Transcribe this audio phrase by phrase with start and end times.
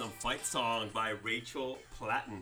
[0.00, 2.40] some fight song by Rachel Platten.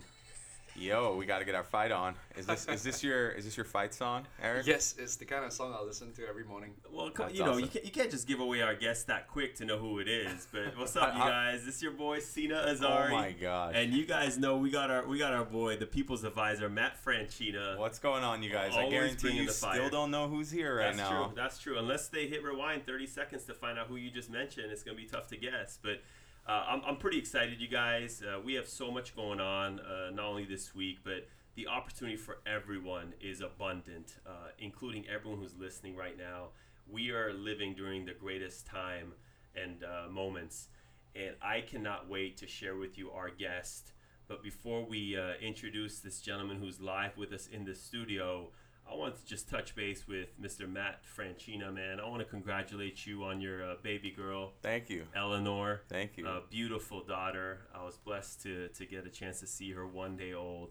[0.76, 2.14] Yo, we got to get our fight on.
[2.36, 4.64] Is this is this your is this your fight song, Eric?
[4.64, 6.70] Yes, it's the kind of song I listen to every morning.
[6.88, 7.62] Well, come, That's you know, awesome.
[7.62, 10.06] you, can't, you can't just give away our guests that quick to know who it
[10.06, 10.46] is.
[10.52, 11.64] But what's up, you I- I- guys?
[11.66, 13.08] This is your boy Sina Azari.
[13.08, 13.72] Oh my gosh.
[13.74, 17.04] And you guys know we got our we got our boy, the People's Advisor, Matt
[17.04, 17.76] Franchina.
[17.76, 18.76] What's going on, you guys?
[18.76, 21.24] I guarantee you the still don't know who's here right That's now.
[21.24, 21.32] true.
[21.34, 21.76] That's true.
[21.76, 24.96] Unless they hit rewind 30 seconds to find out who you just mentioned, it's going
[24.96, 25.76] to be tough to guess.
[25.82, 26.02] But
[26.48, 28.22] uh, I'm, I'm pretty excited, you guys.
[28.22, 32.16] Uh, we have so much going on, uh, not only this week, but the opportunity
[32.16, 36.48] for everyone is abundant, uh, including everyone who's listening right now.
[36.90, 39.12] We are living during the greatest time
[39.54, 40.68] and uh, moments,
[41.14, 43.92] and I cannot wait to share with you our guest.
[44.26, 48.52] But before we uh, introduce this gentleman who's live with us in the studio,
[48.90, 50.70] I want to just touch base with Mr.
[50.70, 52.00] Matt Franchina, man.
[52.00, 55.04] I want to congratulate you on your uh, baby girl, Thank you.
[55.14, 55.82] Eleanor.
[55.88, 56.26] Thank you.
[56.26, 57.60] A beautiful daughter.
[57.74, 60.70] I was blessed to, to get a chance to see her one day old.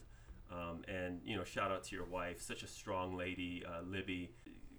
[0.51, 4.31] Um, and, you know, shout out to your wife, such a strong lady, uh, Libby.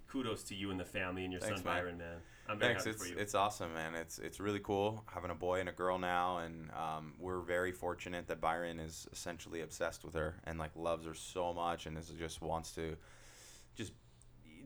[0.07, 1.81] Kudos to you and the family and your Thanks, son man.
[1.83, 2.17] Byron, man.
[2.49, 2.85] I'm very Thanks.
[2.85, 3.19] happy It's for you.
[3.19, 3.93] it's awesome, man.
[3.93, 7.71] It's it's really cool having a boy and a girl now, and um, we're very
[7.71, 11.95] fortunate that Byron is essentially obsessed with her and like loves her so much, and
[11.95, 12.95] is just wants to
[13.79, 13.93] just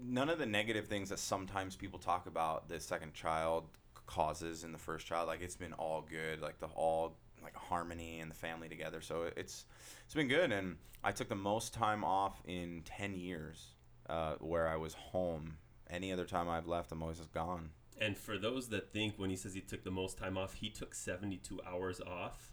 [0.03, 3.65] none of the negative things that sometimes people talk about the second child
[4.07, 5.27] causes in the first child.
[5.27, 9.01] Like it's been all good, like the all like harmony and the family together.
[9.01, 9.65] So it's
[10.03, 13.67] it's been good, and I took the most time off in ten years
[14.09, 15.57] uh, where I was home.
[15.89, 17.69] Any other time I've left, I'm always just gone.
[18.01, 20.71] And for those that think when he says he took the most time off, he
[20.71, 22.52] took 72 hours off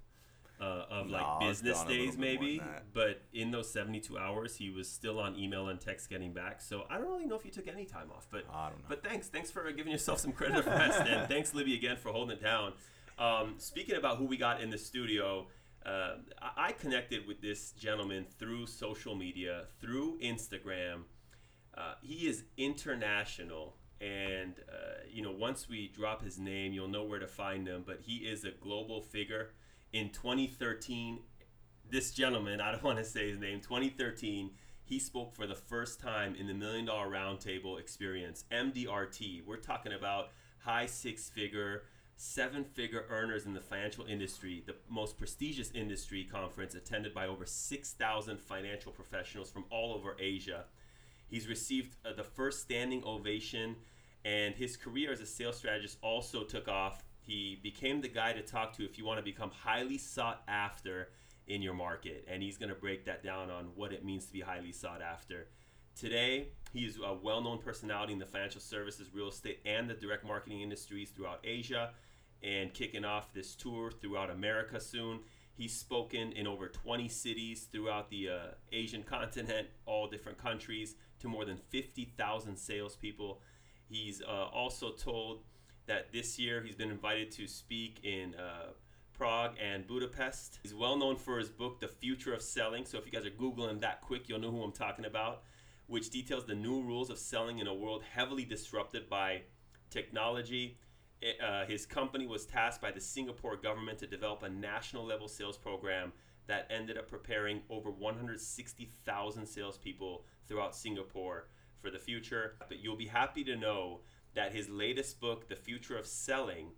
[0.61, 2.62] uh, of like business gone a little days, maybe.
[2.92, 6.61] But in those 72 hours, he was still on email and text getting back.
[6.61, 8.27] So I don't really know if you took any time off.
[8.30, 8.84] But I don't know.
[8.88, 12.11] But thanks, thanks for giving yourself some credit for rest, and thanks Libby again for
[12.11, 12.75] holding it down.
[13.19, 15.47] Um, speaking about who we got in the studio.
[15.84, 21.04] Uh, I I connected with this gentleman through social media, through Instagram.
[21.75, 27.04] Uh, he is international, and uh, you know once we drop his name, you'll know
[27.04, 27.82] where to find him.
[27.87, 29.53] But he is a global figure.
[29.93, 31.19] In 2013,
[31.91, 34.51] this gentleman, I don't want to say his name, 2013,
[34.84, 39.45] he spoke for the first time in the Million Dollar Roundtable Experience, MDRT.
[39.45, 40.29] We're talking about
[40.61, 41.83] high six-figure,
[42.17, 48.41] seven-figure earners in the financial industry, the most prestigious industry conference attended by over 6,000
[48.41, 50.67] financial professionals from all over Asia.
[51.27, 53.75] He's received uh, the first standing ovation,
[54.25, 57.03] and his career as a sales strategist also took off.
[57.31, 61.11] He became the guy to talk to if you want to become highly sought after
[61.47, 64.33] in your market, and he's going to break that down on what it means to
[64.33, 65.47] be highly sought after.
[65.95, 69.95] Today, he is a well known personality in the financial services, real estate, and the
[69.95, 71.91] direct marketing industries throughout Asia,
[72.43, 75.21] and kicking off this tour throughout America soon.
[75.55, 78.39] He's spoken in over 20 cities throughout the uh,
[78.73, 83.41] Asian continent, all different countries, to more than 50,000 salespeople.
[83.89, 85.45] He's uh, also told
[85.91, 88.69] that this year he's been invited to speak in uh,
[89.12, 90.61] Prague and Budapest.
[90.62, 92.84] He's well known for his book, The Future of Selling.
[92.84, 95.43] So if you guys are Googling that quick, you'll know who I'm talking about,
[95.89, 99.43] which details the new rules of selling in a world heavily disrupted by
[99.91, 100.79] technology.
[101.45, 105.59] Uh, his company was tasked by the Singapore government to develop a national level sales
[105.59, 106.12] program
[106.47, 111.49] that ended up preparing over 160,000 salespeople throughout Singapore
[111.83, 112.55] for the future.
[112.69, 114.03] But you'll be happy to know
[114.35, 116.69] that his latest book, The Future of Selling,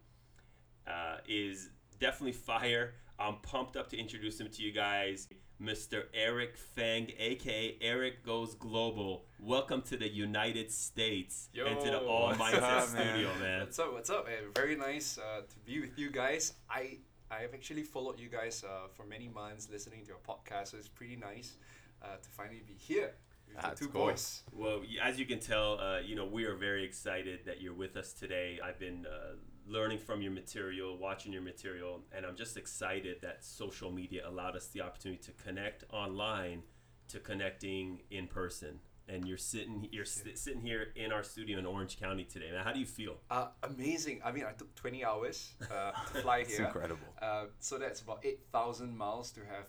[0.87, 1.71] uh, is
[2.01, 2.95] definitely fire.
[3.19, 5.29] I'm pumped up to introduce him to you guys,
[5.61, 6.05] Mr.
[6.15, 9.27] Eric Feng, aka Eric Goes Global.
[9.39, 12.89] Welcome to the United States Yo, and to the All Mindset up.
[12.89, 13.61] Studio, man.
[13.61, 13.93] What's up?
[13.93, 14.27] What's up?
[14.27, 14.39] man?
[14.57, 16.55] Very nice uh, to be with you guys.
[16.69, 16.99] I
[17.31, 20.69] I have actually followed you guys uh, for many months, listening to your podcast.
[20.69, 21.57] So it's pretty nice
[22.03, 23.13] uh, to finally be here
[23.61, 24.07] That's the two cool.
[24.07, 24.43] boys.
[24.53, 27.97] Well, as you can tell, uh, you know we are very excited that you're with
[27.97, 28.59] us today.
[28.65, 29.34] I've been uh,
[29.66, 34.57] learning from your material, watching your material, and I'm just excited that social media allowed
[34.57, 36.63] us the opportunity to connect online
[37.09, 38.81] to connecting in person.
[39.09, 42.51] And you're sitting, you're sit sitting here in our studio in Orange County today.
[42.53, 43.16] Now, how do you feel?
[43.31, 44.21] Uh, amazing.
[44.25, 46.66] I mean, I took 20 hours uh, to fly It's here.
[46.66, 47.07] incredible.
[47.21, 49.66] Uh, so that's about 8,000 miles to have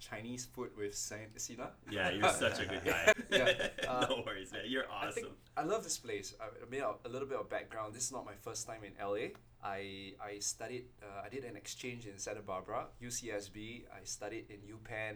[0.00, 1.70] Chinese food with Saint Sina.
[1.90, 3.12] Yeah, you're such a good guy.
[3.30, 4.62] Yeah, uh, no worries, man.
[4.66, 5.36] You're I think awesome.
[5.56, 6.34] I love this place.
[6.40, 7.94] I, made a a little bit of background.
[7.94, 9.26] This is not my first time in LA.
[9.62, 10.86] I I studied.
[11.00, 13.84] Uh, I did an exchange in Santa Barbara, UCSB.
[13.94, 15.14] I studied in UPenn,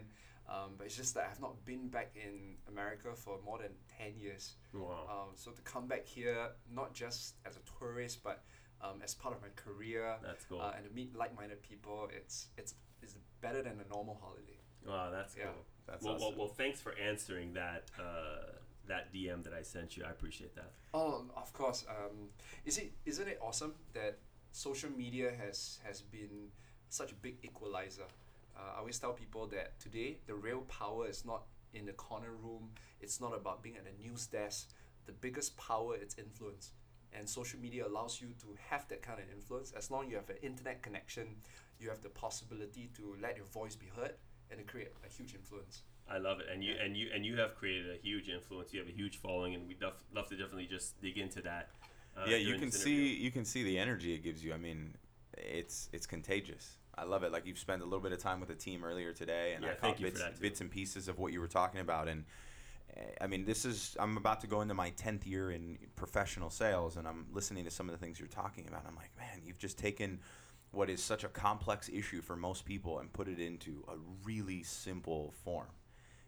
[0.48, 3.72] um, but it's just that I have not been back in America for more than
[3.98, 4.54] ten years.
[4.72, 5.08] Wow.
[5.10, 8.44] Um, so to come back here, not just as a tourist, but
[8.80, 10.16] um, as part of my career.
[10.22, 10.60] That's cool.
[10.60, 14.53] Uh, and to meet like-minded people, it's it's it's better than a normal holiday.
[14.86, 15.44] Wow, that's Yeah.
[15.44, 15.64] cool.
[15.86, 16.28] That's well, awesome.
[16.28, 18.52] well, well, thanks for answering that uh,
[18.86, 20.04] that DM that I sent you.
[20.04, 20.70] I appreciate that.
[20.92, 21.84] Oh, of course.
[21.88, 22.28] Um,
[22.64, 24.18] is it isn't it awesome that
[24.52, 26.50] social media has has been
[26.88, 28.08] such a big equalizer?
[28.56, 31.42] Uh, I always tell people that today the real power is not
[31.72, 32.70] in the corner room.
[33.00, 34.70] It's not about being at the news desk.
[35.06, 36.72] The biggest power is influence,
[37.12, 39.72] and social media allows you to have that kind of influence.
[39.72, 41.36] As long as you have an internet connection,
[41.78, 44.14] you have the possibility to let your voice be heard
[44.50, 45.82] and to create a huge influence.
[46.08, 46.82] I love it, and you Yeah.
[46.82, 48.72] and you and you have created a huge influence.
[48.72, 51.70] You have a huge following, and we'd def- love to definitely just dig into that.
[52.16, 54.52] Uh, yeah, you can see you can see the energy it gives you.
[54.52, 54.96] I mean,
[55.36, 56.76] it's it's contagious.
[56.96, 57.32] I love it.
[57.32, 59.70] Like you've spent a little bit of time with the team earlier today, and Yeah,
[59.72, 62.06] I thank caught bits bits and pieces of what you were talking about.
[62.06, 62.24] And
[63.20, 66.96] I mean, this is I'm about to go into my tenth year in professional sales,
[66.96, 68.84] and I'm listening to some of the things you're talking about.
[68.86, 70.20] I'm like, man, you've just taken
[70.74, 73.94] what is such a complex issue for most people and put it into a
[74.24, 75.68] really simple form.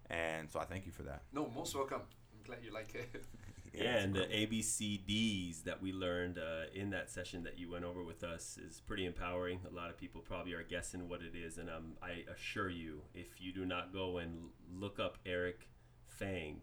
[0.09, 1.23] And so I thank you for that.
[1.33, 2.03] No, most welcome.
[2.33, 3.25] I'm glad you like it.
[3.75, 4.21] Yeah, it's and the.
[4.21, 8.81] ABCDs that we learned uh, in that session that you went over with us is
[8.81, 9.61] pretty empowering.
[9.71, 13.03] A lot of people probably are guessing what it is, and um, I assure you,
[13.13, 15.69] if you do not go and look up Eric
[16.07, 16.63] Feng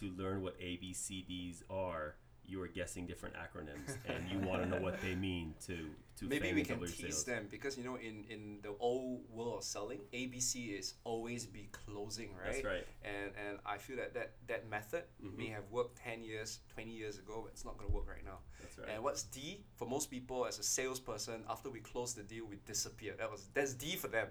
[0.00, 2.16] to learn what ABCDs are,
[2.48, 5.76] you are guessing different acronyms, and you want to know what they mean to
[6.16, 9.64] to Maybe we can tease them because you know in in the old world of
[9.64, 12.52] selling, ABC is always be closing, right?
[12.52, 12.86] That's right.
[13.04, 15.52] And and I feel that that, that method may Mhm.
[15.54, 18.38] have worked ten years, twenty years ago, but it's not going to work right now.
[18.60, 18.88] That's right.
[18.88, 21.44] And what's D for most people as a salesperson?
[21.48, 23.14] After we close the deal, we disappear.
[23.18, 24.28] That was that's D for them.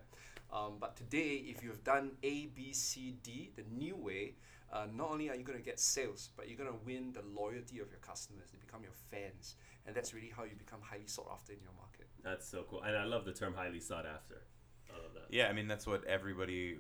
[0.51, 4.35] Um, but today, if you've done A, B, C, D, the new way,
[4.71, 7.21] uh, not only are you going to get sales, but you're going to win the
[7.39, 8.49] loyalty of your customers.
[8.51, 9.55] They become your fans,
[9.85, 12.07] and that's really how you become highly sought after in your market.
[12.23, 14.43] That's so cool, and I love the term "highly sought after."
[14.89, 15.25] I love that.
[15.29, 16.77] Yeah, I mean that's what everybody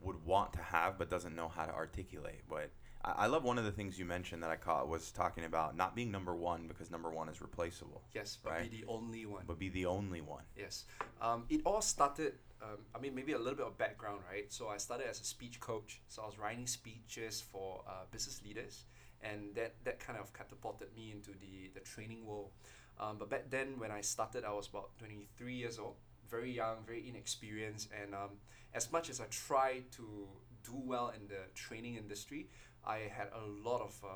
[0.00, 2.40] would want to have, but doesn't know how to articulate.
[2.48, 2.70] But
[3.04, 5.76] I, I love one of the things you mentioned that I caught was talking about
[5.76, 8.70] not being number one because number one is replaceable, Yes, but Right.
[8.70, 9.44] be the only one.
[9.46, 10.44] but be the only one.
[10.56, 10.84] Yes.
[11.20, 14.52] Um, it all started, um, I mean, maybe a little bit of background, right?
[14.52, 16.00] So I started as a speech coach.
[16.08, 18.84] So I was writing speeches for uh, business leaders.
[19.22, 22.50] And that, that kind of catapulted me into the, the training world.
[22.98, 25.96] Um, but back then, when I started, I was about 23 years old,
[26.30, 27.88] very young, very inexperienced.
[28.02, 28.30] And um,
[28.74, 30.28] as much as I tried to
[30.64, 32.48] do well in the training industry,
[32.84, 34.08] I had a lot of uh,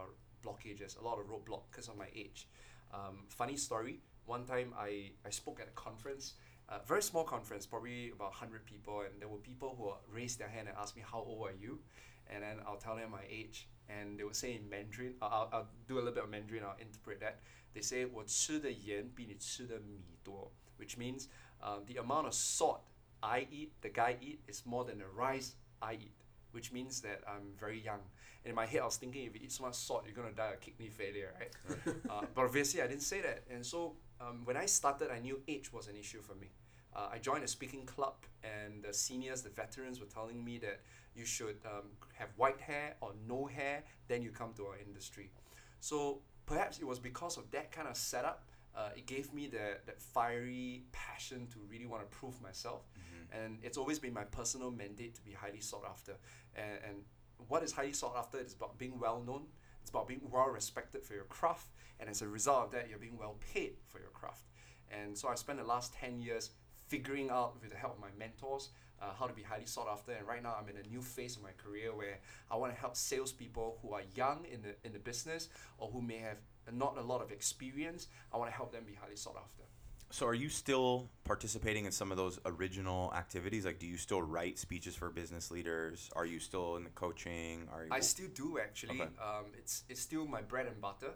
[0.44, 2.48] blockages, a lot of roadblock because of my age.
[2.92, 6.34] Um, funny story, one time I, I spoke at a conference,
[6.69, 10.49] a very small conference, probably about 100 people, and there were people who raised their
[10.49, 11.79] hand and asked me, How old are you?
[12.31, 15.49] And then I'll tell them my age, and they would say in Mandarin, I'll, I'll,
[15.51, 17.39] I'll do a little bit of Mandarin, I'll interpret that.
[17.73, 21.27] They say, 我吃的盐比你吃的米多, which means
[21.61, 22.81] um, the amount of salt
[23.21, 26.13] I eat, the guy eat, is more than the rice I eat,
[26.51, 28.01] which means that I'm very young.
[28.43, 30.35] And in my head, I was thinking, if you eat so much salt, you're gonna
[30.35, 31.95] die of kidney failure, right?
[32.09, 33.43] uh, but obviously, I didn't say that.
[33.49, 36.48] And so, um, when I started, I knew age was an issue for me.
[36.94, 40.80] Uh, I joined a speaking club, and the seniors, the veterans, were telling me that
[41.14, 45.30] you should um, have white hair or no hair, then you come to our industry.
[45.80, 48.44] So perhaps it was because of that kind of setup.
[48.76, 52.82] Uh, it gave me that, that fiery passion to really want to prove myself.
[53.32, 56.12] And it's always been my personal mandate to be highly sought after.
[56.54, 56.96] And, and
[57.48, 58.38] what is highly sought after?
[58.38, 59.42] is about being well known,
[59.84, 61.66] it's about being well respected for your craft.
[62.00, 64.44] And as a result of that, you're being well paid for your craft.
[64.90, 66.52] And so I spent the last 10 years
[66.88, 68.70] figuring out, with the help of my mentors,
[69.02, 70.12] uh, how to be highly sought after.
[70.12, 72.18] And right now, I'm in a new phase of my career where
[72.50, 76.00] I want to help salespeople who are young in the in the business or who
[76.00, 76.38] may have
[76.72, 78.08] not a lot of experience.
[78.32, 79.64] I want to help them be highly sought after.
[80.14, 83.64] So are you still participating in some of those original activities?
[83.64, 86.08] Like, do you still write speeches for business leaders?
[86.14, 87.66] Are you still in the coaching?
[87.74, 87.88] Are you?
[87.90, 89.00] I still do actually.
[89.00, 89.10] Okay.
[89.20, 91.14] Um, it's it's still my bread and butter.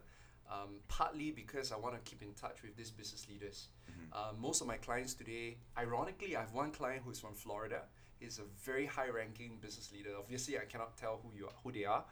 [0.50, 3.69] Um, partly because I want to keep in touch with these business leaders.
[4.12, 7.83] Uh, most of my clients today, ironically, I have one client who's from Florida.
[8.19, 10.11] He's a very high-ranking business leader.
[10.19, 12.02] Obviously, I cannot tell who you are, who they are,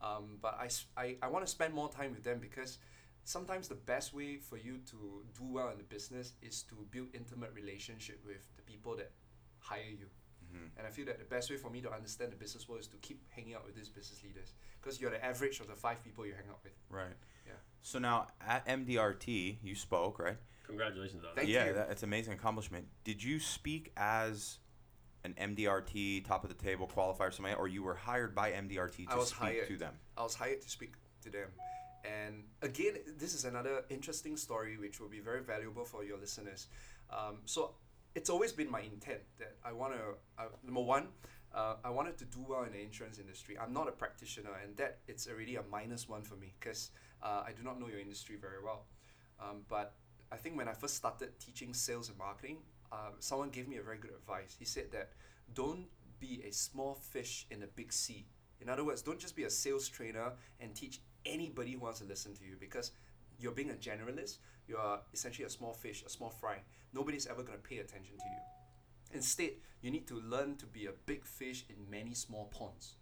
[0.00, 0.54] um, but
[0.96, 2.78] I want to spend more time with them because
[3.26, 7.08] sometimes the best way for you to do well in the business is to build
[7.12, 9.10] intimate relationship with the people that
[9.58, 10.06] hire you.
[10.54, 10.70] Mhm.
[10.78, 12.86] And I feel that the best way for me to understand the business world is
[12.88, 16.02] to keep hanging out with these business leaders because you're the average of the five
[16.04, 16.72] people you hang out with.
[16.88, 17.16] Right.
[17.44, 17.54] Yeah.
[17.82, 20.38] So now at MDRT, you spoke, right?
[20.62, 21.36] Congratulations on that.
[21.36, 21.72] Thank yeah, you.
[21.74, 22.86] that, it's an amazing accomplishment.
[23.02, 24.58] Did you speak as
[25.24, 29.06] an MDRT top of the table qualifier, or something, or you were hired by MDRT
[29.06, 29.66] to I was speak hired.
[29.68, 29.98] to them?
[30.16, 31.50] I was hired to speak to them.
[32.06, 36.68] And again, this is another interesting story which will be very valuable for your listeners.
[37.10, 37.74] Um, so
[38.14, 41.08] it's always been my intent that I want to, uh, number one,
[41.54, 43.58] uh, I wanted to do well in the insurance industry.
[43.58, 46.90] I'm not a practitioner, and that it's already a minus one for me because
[47.22, 48.84] uh, I do not know your industry very well.
[49.40, 49.94] Um, but
[50.30, 52.58] I think when I first started teaching sales and marketing,
[52.92, 54.54] uh, someone gave me a very good advice.
[54.58, 55.10] He said that
[55.54, 55.86] don't
[56.20, 58.26] be a small fish in a big sea.
[58.60, 62.06] In other words, don't just be a sales trainer and teach anybody who wants to
[62.06, 62.92] listen to you because
[63.38, 64.38] you're being a generalist.
[64.68, 66.58] You are essentially a small fish, a small fry.
[66.92, 68.40] Nobody's ever going to pay attention to you.
[69.12, 69.50] Instead,
[69.82, 72.94] you need to learn to be a big fish in many small ponds.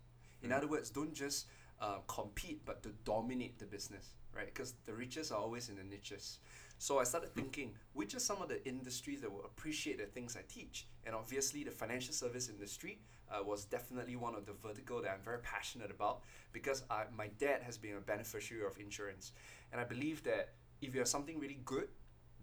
[0.43, 1.47] In other words, don't just
[1.81, 4.47] uh, compete, but to dominate the business, right?
[4.47, 6.39] Because the riches are always in the niches.
[6.79, 10.37] So I started thinking, which are some of the industries that will appreciate the things
[10.37, 10.87] I teach?
[11.07, 13.01] And obviously, the financial service industry
[13.31, 17.29] uh, was definitely one of the vertical that I'm very passionate about because I, my
[17.39, 19.33] dad has been a beneficiary of insurance,
[19.73, 21.89] and I believe that if you have something really good,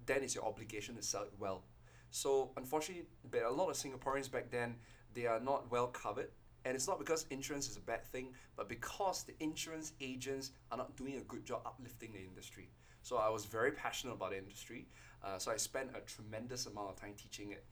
[0.06, 1.64] then it's your obligation to sell it well.
[2.10, 4.76] So unfortunately, but a lot of Singaporeans back then
[5.14, 6.30] they are not well covered,
[6.66, 10.78] and it's not because insurance is a bad thing, but because the insurance agents are
[10.78, 12.70] not doing a good job uplifting the industry.
[13.04, 14.88] So I was very passionate about the industry,
[15.24, 17.66] uh, so I spent a tremendous amount of time teaching it.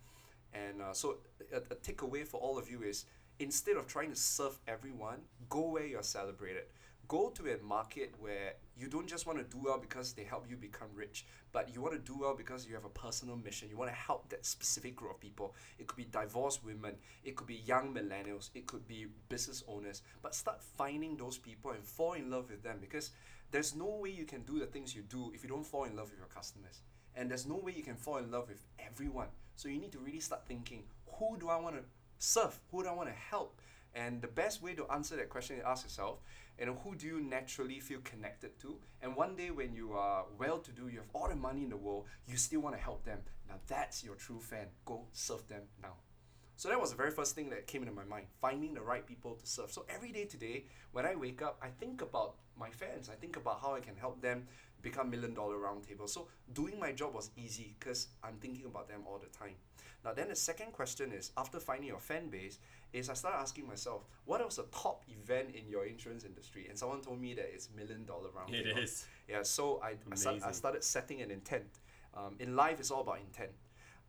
[0.54, 1.18] And uh, so
[1.54, 3.06] a, a takeaway for all of you is
[3.40, 6.66] instead of trying to serve everyone, go where you're celebrated
[7.10, 10.46] go to a market where you don't just want to do well because they help
[10.48, 13.68] you become rich, but you want to do well because you have a personal mission.
[13.68, 15.56] You want to help that specific group of people.
[15.80, 20.04] It could be divorced women, it could be young millennials, it could be business owners.
[20.22, 23.10] But start finding those people and fall in love with them because
[23.52, 25.96] there's no way you can do the things you do if you don't fall in
[25.96, 26.84] love with your customers.
[27.16, 29.30] And there's no way you can fall in love with everyone.
[29.60, 30.84] So you need to really start thinking
[31.18, 31.82] who do I want to
[32.18, 32.58] serve?
[32.72, 33.60] Who do I want to help?
[33.94, 36.20] And the best way to answer that question is ask yourself
[36.58, 38.78] you know who do you naturally feel connected to?
[39.02, 41.70] And one day when you are well to do you have all the money in
[41.70, 43.20] the world you still want to help them.
[43.50, 44.68] Now that's your true fan.
[44.86, 45.96] Go serve them now.
[46.56, 49.06] So that was the very first thing that came into my mind finding the right
[49.06, 49.74] people to serve.
[49.74, 53.10] So every day today when i wake up i think about my fans.
[53.10, 54.48] I think about how i can help them
[54.82, 59.02] become million dollar roundtable so doing my job was easy because i'm thinking about them
[59.06, 59.56] all the time
[60.04, 62.60] now then the second question is after finding your fan base
[62.94, 66.68] is I started asking myself, what was the top event in your insurance industry?
[66.70, 68.78] And someone told me that it's million dollar roundtable.
[68.78, 69.06] It is.
[69.28, 71.68] Yeah, so I, I, start, I started setting an intent.
[72.16, 73.52] Um, in life, it's all about intent.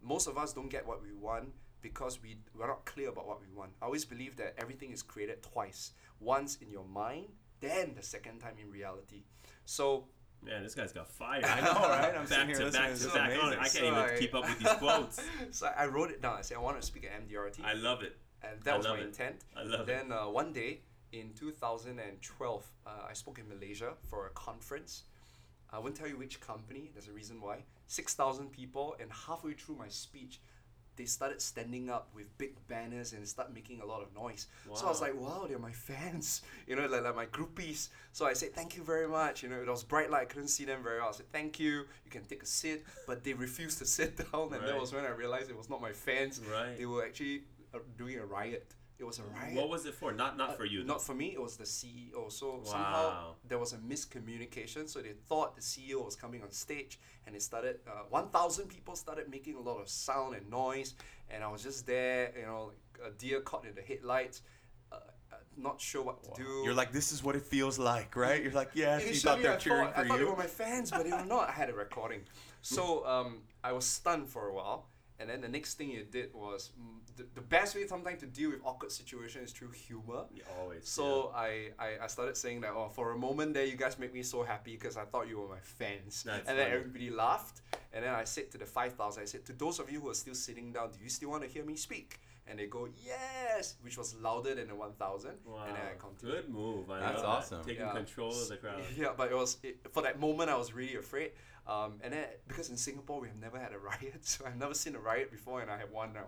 [0.02, 1.50] Most of us don't get what we want
[1.82, 3.72] because we, we're not clear about what we want.
[3.82, 7.26] I always believe that everything is created twice once in your mind,
[7.60, 9.24] then the second time in reality.
[9.66, 10.06] So
[10.42, 11.42] Man, this guy's got fire.
[11.44, 12.14] I know, right?
[12.16, 13.58] I'm back here to back to back on it.
[13.58, 13.58] amazing.
[13.58, 15.22] I can't So even keep up with these quotes.
[15.50, 16.36] so I wrote it down.
[16.38, 18.16] I said I want to speak at MDRT, I love it.
[18.42, 19.02] and that I was my it.
[19.04, 19.36] intent.
[19.56, 19.86] I love it.
[19.86, 20.80] Then uh, one day
[21.12, 25.04] in 2012, uh, I spoke in Malaysia for a conference.
[25.72, 26.90] I won't tell you which company.
[26.94, 27.58] There's a reason why.
[27.86, 30.40] Six thousand people, and halfway through my speech,
[31.00, 34.48] they started standing up with big banners and start making a lot of noise.
[34.74, 37.88] So I was like, wow, they're my fans, you know, like, like my groupies.
[38.12, 39.42] So I said, thank you very much.
[39.42, 41.08] You know, it was bright light, I couldn't see them very well.
[41.08, 42.84] I said, thank you, you can take a sit.
[43.06, 45.80] But they refused to sit down, and that was when I realized it was not
[45.80, 46.38] my fans.
[46.52, 46.76] Right.
[46.76, 48.74] They were actually uh, doing a riot.
[49.00, 49.54] It was a riot.
[49.54, 50.12] What was it for?
[50.12, 50.84] Not not Uh, for you.
[50.84, 51.32] Not for me.
[51.32, 52.30] It was the CEO.
[52.30, 52.64] So Wow.
[52.64, 54.86] somehow there was a miscommunication.
[54.86, 57.80] So they thought the CEO was coming on stage, and it started.
[57.86, 60.94] Uh, One thousand people started making a lot of sound and noise,
[61.30, 64.42] and I was just there, you know, like a deer caught in the headlights,
[64.92, 64.96] uh,
[65.32, 66.62] uh, not sure what to do.
[66.64, 68.42] You're like, this is what it feels like, right?
[68.42, 70.46] You're like, yes, you thought they're I cheering thought, for I thought they were my
[70.46, 71.48] fans, but they were not.
[71.48, 72.22] I had a recording.
[72.60, 73.30] So um,
[73.64, 74.88] I was stunned for a while.
[75.20, 78.26] And then the next thing you did was mm, the, the best way sometimes to
[78.26, 80.22] deal with awkward situations is through humor.
[80.34, 80.88] Yeah, always.
[80.88, 84.14] So I, I, I started saying that, oh, for a moment there, you guys make
[84.14, 86.22] me so happy because I thought you were my fans.
[86.24, 87.60] That's and then everybody laughed.
[87.92, 90.14] And then I said to the 5,000, I said, to those of you who are
[90.14, 92.20] still sitting down, do you still want to hear me speak?
[92.46, 95.30] And they go, yes, which was louder than the 1,000.
[95.44, 95.64] Wow.
[95.68, 96.46] And then I continued.
[96.46, 96.90] Good move.
[96.90, 97.28] I That's love that.
[97.56, 97.64] awesome.
[97.64, 97.92] Taking Yeah.
[97.92, 98.80] control of the crowd.
[98.96, 101.32] Yeah, but it was it, for that moment I was really afraid.
[101.66, 104.74] Um, and then because in Singapore we have never had a riot, so I've never
[104.74, 106.26] seen a riot before, and I have one now.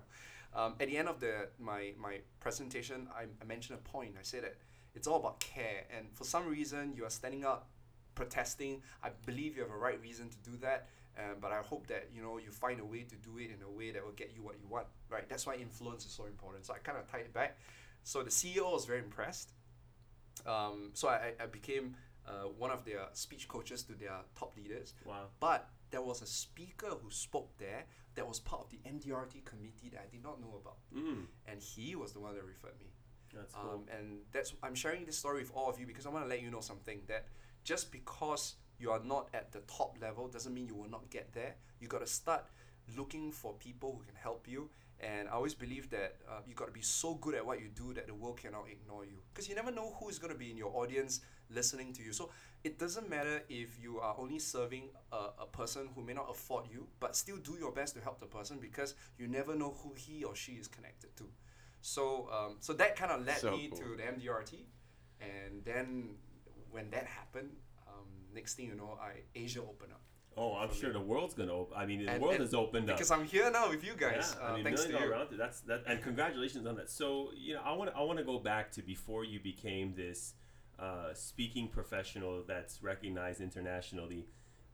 [0.54, 4.14] Um, at the end of the my my presentation, I, I mentioned a point.
[4.18, 4.56] I said that
[4.94, 7.68] it's all about care, and for some reason you are standing up,
[8.14, 8.82] protesting.
[9.02, 10.88] I believe you have a right reason to do that.
[11.18, 13.62] Um, but I hope that you know you find a way to do it in
[13.62, 14.86] a way that will get you what you want.
[15.10, 15.28] Right.
[15.28, 16.66] That's why influence is so important.
[16.66, 17.58] So I kind of tied it back.
[18.04, 19.52] So the CEO was very impressed.
[20.46, 24.56] Um, so I, I I became uh, one of their speech coaches to their top
[24.56, 24.94] leaders.
[25.04, 25.26] Wow.
[25.40, 29.88] But there was a speaker who spoke there that was part of the MDRT committee
[29.92, 32.86] that I did not know about, Mm, and he was the one that referred me.
[33.34, 33.70] that's cool.
[33.70, 36.28] Um, and that's I'm sharing this story with all of you because I want to
[36.28, 37.26] let you know something that
[37.64, 41.32] just because you are not at the top level doesn't mean you will not get
[41.32, 41.54] there.
[41.80, 42.44] You got to start
[42.96, 44.68] looking for people who can help you.
[45.00, 47.68] And I always believe that uh, you got to be so good at what you
[47.74, 49.18] do that the world cannot ignore you.
[49.32, 51.20] Because you never know who is going to be in your audience
[51.54, 52.12] listening to you.
[52.12, 52.30] So
[52.64, 56.66] it doesn't matter if you are only serving a, a person who may not afford
[56.70, 59.92] you, but still do your best to help the person because you never know who
[59.96, 61.24] he or she is connected to.
[61.80, 63.78] So, um, so that kind of led So me cool.
[63.78, 64.54] to the MDRT,
[65.20, 66.14] and then
[66.70, 67.50] when that happened,
[67.88, 70.00] um, next thing you know, I Asia opened up
[70.36, 71.76] Oh, I'm sure the world's gonna open.
[71.76, 72.96] I mean, the And- world and has opened up.
[72.96, 74.34] because I'm here now with you guys.
[74.38, 74.94] Yeah, uh, I mean, thanks to you.
[74.94, 75.28] dollar round.
[75.38, 76.88] That's that, and congratulations on that.
[76.90, 80.34] So, you know, I want I want to go back to before you became this
[80.78, 84.26] uh, speaking professional that's recognized internationally.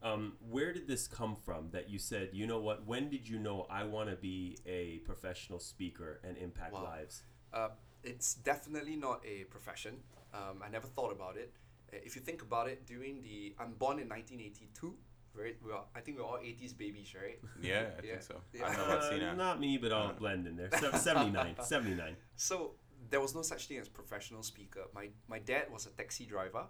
[0.03, 1.71] Um, where did this come from?
[1.71, 2.87] That you said, you know what?
[2.87, 6.85] When did you know I want to be a professional speaker and impact Wow.
[6.85, 7.23] lives?
[7.53, 7.71] Uh,
[8.05, 9.97] it's definitely not a profession.
[10.33, 11.53] Um, I never thought about it.
[11.93, 14.95] Uh, If you think about it, during the I'm born in 1982.
[15.35, 15.57] Right?
[15.65, 17.39] We are, I think we're all 80s babies, right?
[17.63, 18.11] Yeah, I Yeah.
[18.13, 18.41] think so.
[18.53, 18.67] Yeah.
[18.67, 20.71] I don't know about Uh, not me, but I'll blend in there.
[20.73, 22.17] Se- 79, 79.
[22.37, 22.75] So
[23.11, 24.83] there was no such thing as professional speaker.
[24.95, 26.67] My my dad was a taxi driver.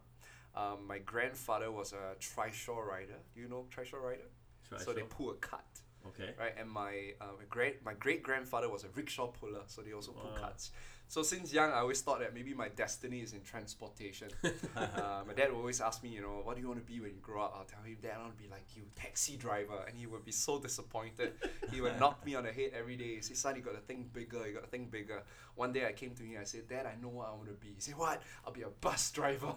[0.55, 3.19] Um, my grandfather was a trishaw rider.
[3.35, 4.29] Do you know trishaw rider?
[4.69, 5.65] Try so they pull a cart,
[6.09, 6.31] Okay.
[6.39, 6.55] right?
[6.59, 10.13] And my uh, my great my great grandfather was a rickshaw puller, so they also
[10.13, 10.71] pull carts.
[11.11, 14.29] So since young, I always thought that maybe my destiny is in transportation.
[14.77, 17.01] uh, my dad would always ask me, you know, what do you want to be
[17.01, 17.55] when you grow up?
[17.59, 19.85] I'll tell him, Dad, I want to be like you, taxi driver.
[19.89, 21.33] And he would be so disappointed.
[21.73, 23.15] he would knock me on the head every day.
[23.15, 25.23] He said, son, you got to think bigger, you got to think bigger.
[25.55, 27.55] One day I came to him, I said, Dad, I know what I want to
[27.55, 27.69] be.
[27.69, 28.21] He said, what?
[28.47, 29.55] I'll be a bus driver.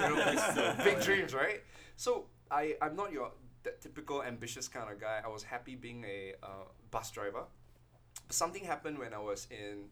[0.00, 1.60] you know, big dreams, right?
[1.96, 3.30] So I, I'm not your
[3.64, 5.20] that typical ambitious kind of guy.
[5.24, 7.44] I was happy being a uh, bus driver.
[8.26, 9.86] But something happened when I was in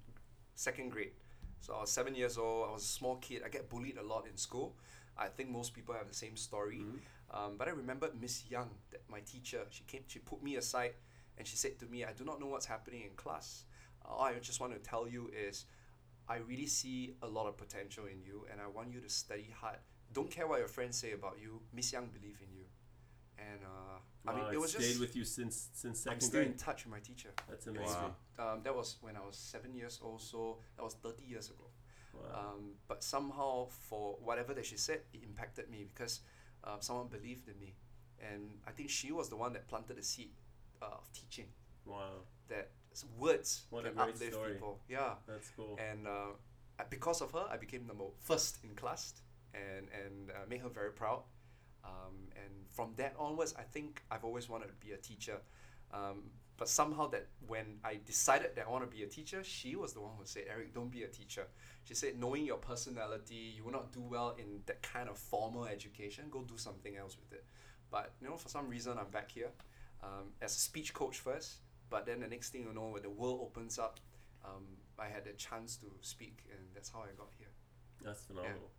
[0.54, 1.12] second grade.
[1.60, 2.68] So I was seven years old.
[2.68, 3.42] I was a small kid.
[3.44, 4.74] I get bullied a lot in school.
[5.16, 6.78] I think most people have the same story.
[6.78, 7.00] Mhm.
[7.30, 9.66] Um, but I remembered Miss Young, that my teacher.
[9.70, 10.04] She came.
[10.06, 10.94] She put me aside,
[11.38, 13.64] and she said to me, "I do not know what's happening in class.
[14.04, 15.64] All I just want to tell you is,
[16.28, 19.50] I really see a lot of potential in you, and I want you to study
[19.60, 19.78] hard.
[20.12, 21.62] Don't care what your friends say about you.
[21.72, 22.61] Miss Young believe in you."
[23.50, 25.00] And uh, I mean, Wow, it was stayed just.
[25.00, 27.30] with you since since second I'm second still in touch with my teacher.
[27.48, 27.96] That's amazing.
[28.38, 28.52] Wow.
[28.52, 31.64] Um, that was when I was seven years old, so that was 30 years ago.
[32.14, 32.20] Wow.
[32.54, 36.20] Um, but somehow, for whatever that she said, it impacted me because
[36.64, 37.74] uh, someone believed in me.
[38.20, 40.30] And I think she was the one that planted the seed
[40.80, 41.46] uh, of teaching
[41.84, 42.22] wow.
[42.48, 42.70] that
[43.18, 44.52] words What a can great uplift story.
[44.52, 44.78] people.
[44.88, 45.14] Yeah.
[45.26, 45.78] That's cool.
[45.90, 46.10] And uh,
[46.78, 49.14] uh, because of her, I became number first in class
[49.54, 51.22] and, and uh, made her very proud.
[51.84, 55.38] Um, and from that onwards, I think I've always wanted to be a teacher.
[55.92, 59.74] Um, but somehow that when I decided that I want to be a teacher, she
[59.74, 61.46] was the one who said, Eric, don't be a teacher.
[61.84, 65.64] She said, knowing your personality, you will not do well in that kind of formal
[65.64, 66.26] education.
[66.30, 67.44] Go do something else with it.
[67.90, 69.50] But you know, for some reason, I'm back here
[70.02, 71.56] um, as a speech coach first.
[71.90, 74.00] But then the next thing you know, when the world opens up,
[74.44, 74.64] um,
[74.98, 77.48] I had a chance to speak, and that's how I got here.
[78.02, 78.70] That's phenomenal.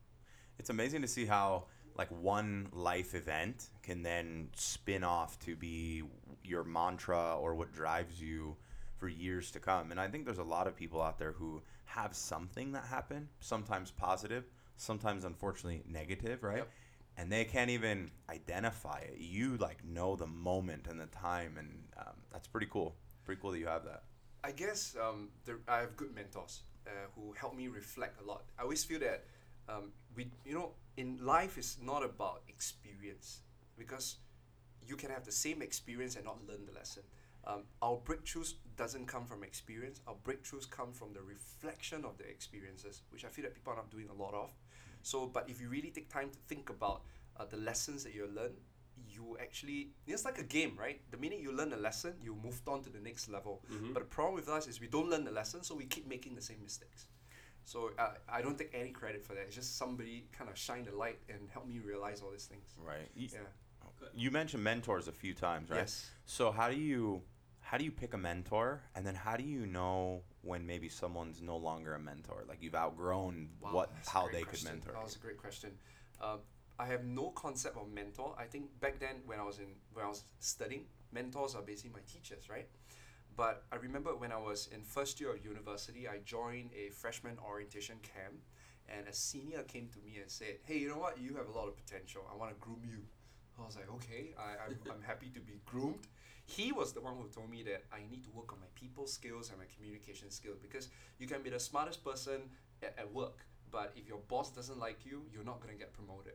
[0.57, 1.65] It's amazing to see how
[1.97, 6.03] like one life event can then spin off to be
[6.43, 8.55] your mantra or what drives you
[8.97, 9.91] for years to come.
[9.91, 13.27] And I think there's a lot of people out there who have something that happened,
[13.39, 14.45] sometimes positive,
[14.77, 16.57] sometimes unfortunately negative, right?
[16.57, 16.69] Yep.
[17.17, 19.17] And they can't even identify it.
[19.19, 22.95] You like know the moment and the time, and um, that's pretty cool.
[23.23, 24.03] Pretty cool that you have that.
[24.43, 28.43] I guess um, the, I have good mentors uh, who help me reflect a lot.
[28.57, 29.25] I always feel that
[29.69, 33.41] um, we, you know, in life is not about experience
[33.77, 34.17] because
[34.85, 37.03] you can have the same experience and not learn the lesson.
[37.45, 39.99] Um, our breakthroughs doesn't come from experience.
[40.07, 43.77] Our breakthroughs come from the reflection of the experiences, which I feel that people are
[43.77, 44.53] not doing a lot of.
[45.01, 47.01] So, but if you really take time to think about
[47.37, 48.51] uh, the lessons that you learn,
[49.09, 51.01] you actually it's like a game, right?
[51.11, 53.61] The minute you learn a lesson, you moved on to the next level.
[53.69, 53.93] Mhm.
[53.93, 56.35] But the problem with us is we don't learn the lesson, so we keep making
[56.35, 57.07] the same mistakes.
[57.65, 59.43] So uh, I don't take any credit for that.
[59.47, 62.73] It's just somebody kind of shine the light and help me realize all these things.
[62.77, 63.09] Right.
[63.15, 63.39] You, Yeah.
[64.13, 65.77] you mentioned mentors a few times, right?
[65.79, 66.09] Yes.
[66.25, 67.21] So how do you
[67.61, 71.41] how do you pick a mentor and then how do you know when maybe someone's
[71.41, 72.43] no longer a mentor?
[72.47, 74.67] Like you've outgrown Wow, what how they question.
[74.67, 74.91] could mentor.
[74.93, 75.71] That was a great question.
[76.21, 76.39] Um,
[76.77, 78.35] I have no concept of mentor.
[78.37, 81.91] I think back then when I was in when I was studying, mentors are basically
[81.91, 82.67] my teachers, right?
[83.35, 87.37] But I remember when I was in first year of university, I joined a freshman
[87.39, 88.35] orientation camp,
[88.87, 91.17] and a senior came to me and said, "Hey, you know what?
[91.19, 92.21] You have a lot of potential.
[92.31, 93.01] I want to groom you."
[93.57, 96.07] I was like, "Okay, I, I'm, I'm happy to be groomed."
[96.45, 99.07] He was the one who told me that I need to work on my people
[99.07, 102.41] skills and my communication skills because you can be the smartest person
[102.83, 106.33] at, at work, but if your boss doesn't like you, you're not gonna get promoted.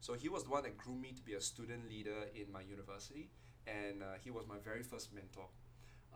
[0.00, 2.60] So he was the one that groomed me to be a student leader in my
[2.62, 3.30] university,
[3.66, 5.48] and uh, he was my very first mentor.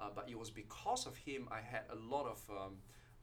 [0.03, 2.75] Uh, but it was because of him I had a lot of um,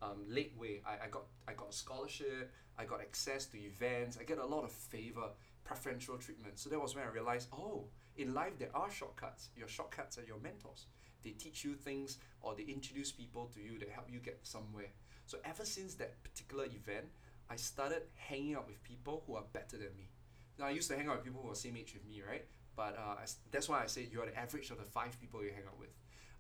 [0.02, 0.26] um.
[0.32, 2.52] I, I got I got a scholarship.
[2.78, 4.18] I got access to events.
[4.20, 5.28] I get a lot of favor,
[5.66, 6.58] preferential treatment.
[6.58, 9.50] So that was when I realized, oh, in life there are shortcuts.
[9.58, 10.86] Your shortcuts are your mentors.
[11.22, 13.78] They teach you things or they introduce people to you.
[13.78, 14.92] They help you get somewhere.
[15.26, 17.08] So ever since that particular event,
[17.50, 20.10] I started hanging out with people who are better than me.
[20.58, 22.46] Now I used to hang out with people who are same age with me, right?
[22.76, 25.44] But uh, I that's why I say you are the average of the five people
[25.44, 25.90] you hang out with.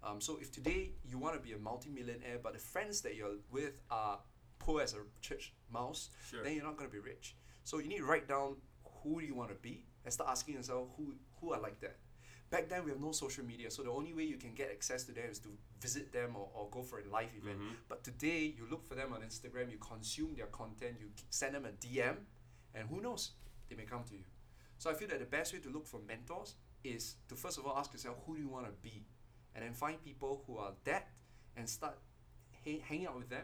[0.04, 3.36] Um, so if today you want to be a multi-millionaire, but the friends that you're
[3.52, 4.20] with are
[4.60, 6.44] poor as a church mouse, Sure.
[6.44, 7.36] then you're not going to be rich.
[7.64, 8.56] So you need to write down
[9.04, 11.98] who do you want to be and start asking yourself who who are like that.
[12.50, 15.04] Back then we have no social media, so the only way you can get access
[15.06, 17.60] to them is to visit them or, or go for a live event.
[17.60, 17.76] Mhm.
[17.88, 21.66] But today you look for them on Instagram, you consume their content, you send them
[21.66, 22.18] a DM,
[22.74, 23.32] and who knows,
[23.70, 24.24] they may come to you.
[24.80, 27.66] So I feel that the best way to look for mentors is to first of
[27.68, 29.06] all ask yourself who do you want to be,
[29.60, 31.10] and then find people who are that,
[31.58, 31.98] and start
[32.66, 33.44] ha- hanging out with them,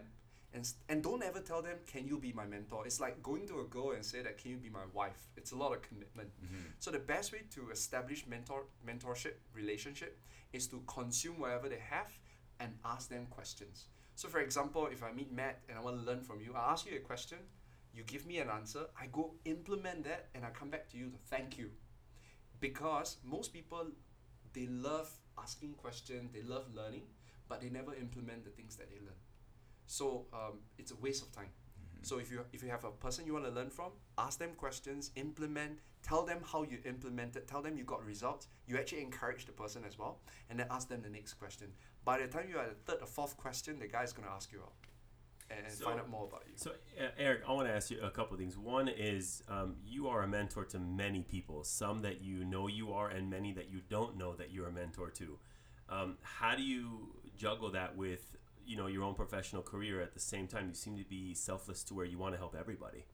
[0.54, 2.86] and s- and don't ever tell them can you be my mentor.
[2.86, 5.28] It's like going to a girl and say that can you be my wife.
[5.36, 6.30] It's a lot of commitment.
[6.42, 6.64] Mm-hmm.
[6.80, 10.18] So the best way to establish mentor mentorship relationship
[10.54, 12.12] is to consume whatever they have
[12.62, 13.88] and ask them questions.
[14.16, 16.72] So for example, if I meet Matt and I want to learn from you, I
[16.72, 17.40] ask you a question,
[17.94, 21.10] you give me an answer, I go implement that and I come back to you
[21.10, 21.72] to thank you.
[22.60, 23.88] Because most people
[24.54, 25.10] they love
[25.42, 27.04] asking questions, they love learning,
[27.48, 29.20] but they never implement the things that they learn.
[29.88, 31.50] So um, it's a waste of time.
[32.02, 34.52] So if you if you have a person you want to learn from, ask them
[34.56, 38.48] questions, implement, tell them how you implemented, tell them you got results.
[38.68, 40.20] You actually encourage the person as well,
[40.50, 41.70] and then ask them the next question.
[42.04, 44.30] By the time you are at the third or fourth question, the guy is gonna
[44.30, 44.74] ask you out
[45.50, 46.54] and, and find out more about you.
[46.56, 48.58] So, uh, Eric, I want to ask you a couple of things.
[48.58, 52.94] One is um, you are a mentor to many people, some that you know you
[52.94, 55.38] are, and many that you don't know that you're a mentor to.
[55.90, 60.20] Um, how do you juggle that with you know your own professional career at the
[60.20, 60.68] same time?
[60.70, 63.06] You seem to be selfless to where you want to help everybody.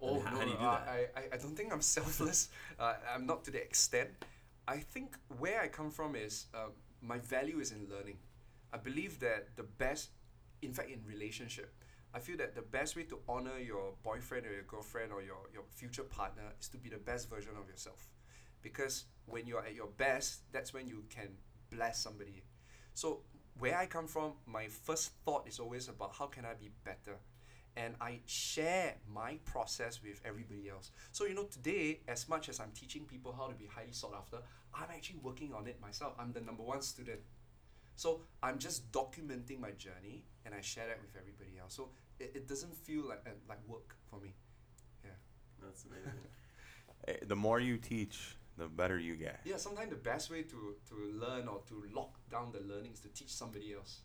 [0.00, 0.88] Oh how- no, how do you do that?
[0.88, 2.48] I, I, I don't think I'm selfless.
[2.78, 4.10] uh, I'm not to the extent.
[4.68, 6.68] I think where I come from is uh,
[7.00, 8.16] my value is in learning.
[8.72, 10.10] I believe that the best,
[10.66, 11.72] in fact, in relationship,
[12.12, 15.38] I feel that the best way to honor your boyfriend or your girlfriend or your,
[15.52, 18.08] your future partner is to be the best version of yourself.
[18.62, 21.28] Because when you're at your best, that's when you can
[21.70, 22.42] bless somebody.
[22.94, 23.20] So
[23.58, 27.18] where I come from, my first thought is always about how can I be better?
[27.76, 30.90] and I share my process with everybody else.
[31.12, 34.14] So you know, today, as much as I'm teaching people how to be highly sought
[34.16, 34.38] after,
[34.74, 36.14] I'm actually working on it myself.
[36.18, 37.20] I'm the number one student.
[37.96, 41.74] So I'm just documenting my journey and I share that with everybody else.
[41.74, 44.34] So it, it doesn't feel like uh, like work for me.
[45.04, 45.10] Yeah.
[45.62, 46.12] That's amazing.
[47.08, 49.40] Eh, The more you teach, the better you get.
[49.44, 53.00] Yeah, sometimes the best way to, to learn or to lock down the learning is
[53.00, 54.00] to teach somebody else.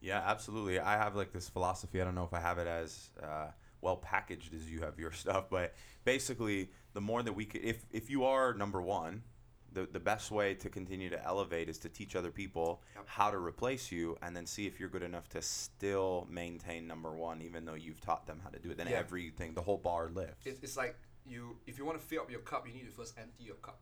[0.00, 0.80] Yeah, absolutely.
[0.80, 2.00] I have like this philosophy.
[2.00, 3.48] I don't know if I have it as uh,
[3.80, 7.84] well packaged as you have your stuff, but basically, the more that we could, if
[7.92, 9.22] if you are number one,
[9.72, 13.04] the the best way to continue to elevate is to teach other people Yep.
[13.06, 17.12] how to replace you, and then see if you're good enough to still maintain number
[17.14, 18.76] one, even though you've taught them how to do it.
[18.76, 18.98] Then Yeah.
[18.98, 20.46] everything, the whole bar lifts.
[20.46, 22.92] It, it's like you if you want to fill up your cup, you need to
[22.92, 23.80] first empty your cup.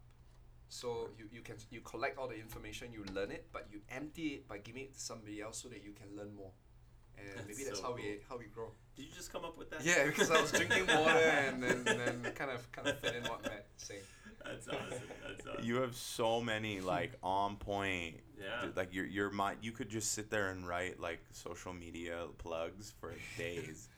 [0.68, 4.26] So you, you can you collect all the information, you learn it, but you empty
[4.34, 6.52] it by giving it to somebody else so that you can learn more.
[7.18, 8.70] And That's maybe that's so how we how we grow.
[8.96, 9.84] Did you just come up with that?
[9.84, 13.24] Yeah, because I was drinking water and then, then kind of kind of fit in
[13.24, 14.02] what Matt saying.
[14.44, 15.08] That's awesome.
[15.26, 15.64] That's awesome.
[15.64, 18.68] you have so many like on point yeah.
[18.74, 22.92] Like your your mind you could just sit there and write like social media plugs
[22.98, 23.88] for days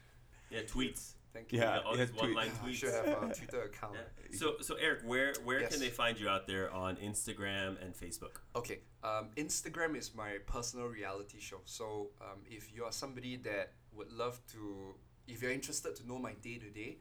[0.50, 1.12] Yeah, tweets.
[1.33, 1.61] Thank you.
[1.61, 2.74] Yeah, all yeah, these one-line I tweets.
[2.74, 3.94] should have a Twitter account.
[3.94, 4.37] Yeah.
[4.38, 5.70] So, so Eric, where where Yes.
[5.72, 8.35] can they find you out there on Instagram and Facebook?
[8.55, 11.61] Okay, um, Instagram is my personal reality show.
[11.64, 14.94] So um, if you are somebody that would love to,
[15.26, 16.98] if you're interested to know my day to day,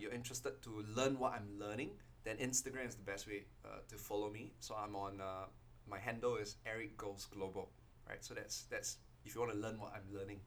[0.00, 1.90] you're interested to learn what I'm learning,
[2.26, 4.52] then Instagram is the best way uh, to follow me.
[4.58, 5.46] So I'm on, uh,
[5.88, 7.70] my handle is Eric Goes Global,
[8.08, 8.24] right?
[8.24, 10.40] So that's that's if you want to learn what I'm learning.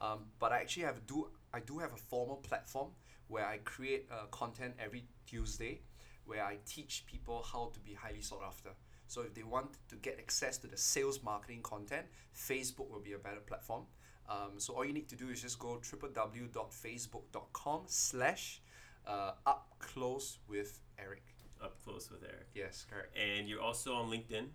[0.00, 2.92] Um, but I actually have do I do have a formal platform
[3.28, 5.82] where I create uh, content every Tuesday,
[6.24, 8.70] where I teach people how to be highly sought after.
[9.06, 13.12] So if they want to get access to the sales marketing content, Facebook will be
[13.12, 13.84] a better platform.
[14.28, 18.60] Um, so all you need to do is just go www.facebook.com slash
[19.06, 21.22] uh, up close with Eric.
[21.62, 22.48] Up close with Eric.
[22.54, 23.16] Yes, correct.
[23.16, 24.46] And you're also on LinkedIn.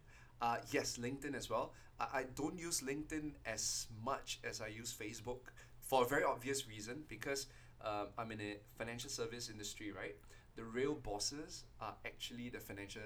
[0.41, 1.73] Uh, yes, LinkedIn as well.
[1.99, 5.51] I, I don't use LinkedIn as much as I use Facebook
[5.81, 7.47] for a very obvious reason because
[7.83, 10.15] um, I'm in a financial service industry, right?
[10.55, 13.01] the real bosses are actually the financial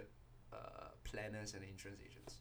[0.51, 2.35] uh, planners and insurance agents.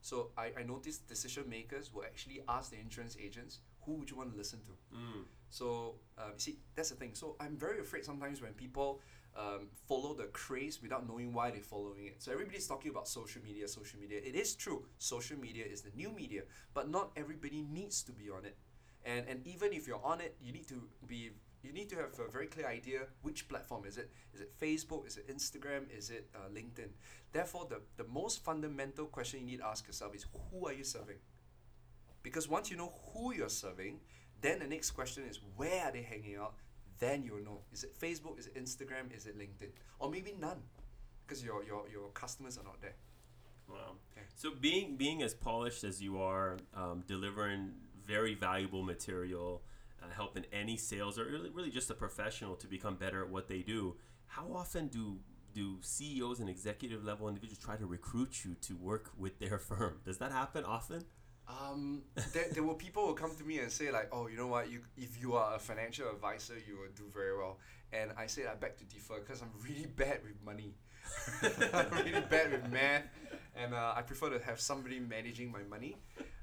[0.00, 4.16] So I, I noticed decision makers will actually ask the insurance agents, who would you
[4.16, 4.96] want to listen to?
[4.96, 5.24] Mm.
[5.50, 7.10] So um, you see, that's the thing.
[7.14, 9.00] So I'm very afraid sometimes when people
[9.36, 12.22] um, follow the craze without knowing why they're following it.
[12.22, 14.18] So everybody's talking about social media, social media.
[14.24, 14.86] It is true.
[14.98, 16.42] Social media is the new media,
[16.74, 18.56] but not everybody needs to be on it.
[19.04, 21.30] And and even if you're on it, you need to be
[21.62, 24.10] you need to have a very clear idea which platform is it.
[24.32, 25.06] Is it Facebook?
[25.06, 25.82] Is it Instagram?
[25.96, 26.90] Is it uh, LinkedIn?
[27.32, 30.84] Therefore, the, the most fundamental question you need to ask yourself is who are you
[30.84, 31.16] serving?
[32.22, 34.00] Because once you know who you're serving,
[34.40, 36.54] then the next question is where are they hanging out?
[36.98, 37.60] Then you'll know.
[37.72, 38.38] Is it Facebook?
[38.38, 39.14] Is it Instagram?
[39.16, 39.70] Is it LinkedIn?
[39.98, 40.58] Or maybe none.
[41.26, 42.94] Because your, your, your customers are not there.
[43.68, 43.96] Wow.
[44.12, 44.26] Okay.
[44.36, 47.72] So being being as polished as you are, um, delivering
[48.06, 49.62] very valuable material,
[50.02, 53.48] uh, helping any sales or really, really just a professional to become better at what
[53.48, 53.96] they do.
[54.26, 55.18] How often do
[55.52, 60.00] do CEOs and executive level individuals try to recruit you to work with their firm?
[60.04, 61.04] Does that happen often?
[61.48, 64.48] Um, there, there were people who come to me and say like, oh, you know
[64.48, 67.58] what, you if you are a financial advisor, you will do very well.
[67.92, 70.74] And I said I beg to differ because I'm really bad with money.
[71.72, 73.04] I'm really bad with math,
[73.54, 75.96] and uh, I prefer to have somebody managing my money.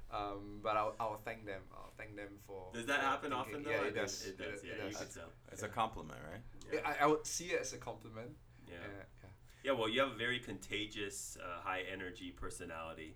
[0.10, 1.62] Um, but I'll, I'll thank them.
[1.74, 2.68] I'll thank them for.
[2.74, 3.40] Does that happen thinking.
[3.40, 3.72] often though?
[3.72, 4.26] Yeah, I it mean, does.
[4.26, 4.64] It does.
[4.64, 5.00] Yeah, you does.
[5.00, 5.30] could tell.
[5.52, 6.42] It's a compliment, right?
[6.72, 6.80] Yeah.
[6.86, 8.30] I, I would see it as a compliment.
[8.68, 8.76] Yeah.
[8.76, 8.88] Yeah.
[9.24, 9.30] yeah.
[9.64, 13.16] Yeah, well, you have a very contagious, uh, high energy personality,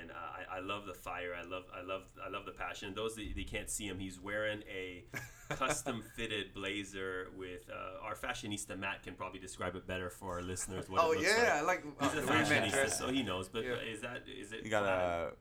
[0.00, 1.32] and uh, I, I love the fire.
[1.38, 2.92] I love, I love, I love the passion.
[2.94, 5.04] Those that they can't see him, he's wearing a
[5.54, 10.42] custom fitted blazer with uh, our fashionista Matt can probably describe it better for our
[10.42, 10.88] listeners.
[10.88, 11.84] What Oh it looks yeah, I like.
[11.84, 12.98] like uh, He's a the way Matt fashionista, dressed.
[12.98, 13.48] so he knows.
[13.48, 13.72] But Yeah.
[13.72, 14.64] uh, is that is it?
[14.64, 14.94] You got plaid?
[14.98, 15.32] a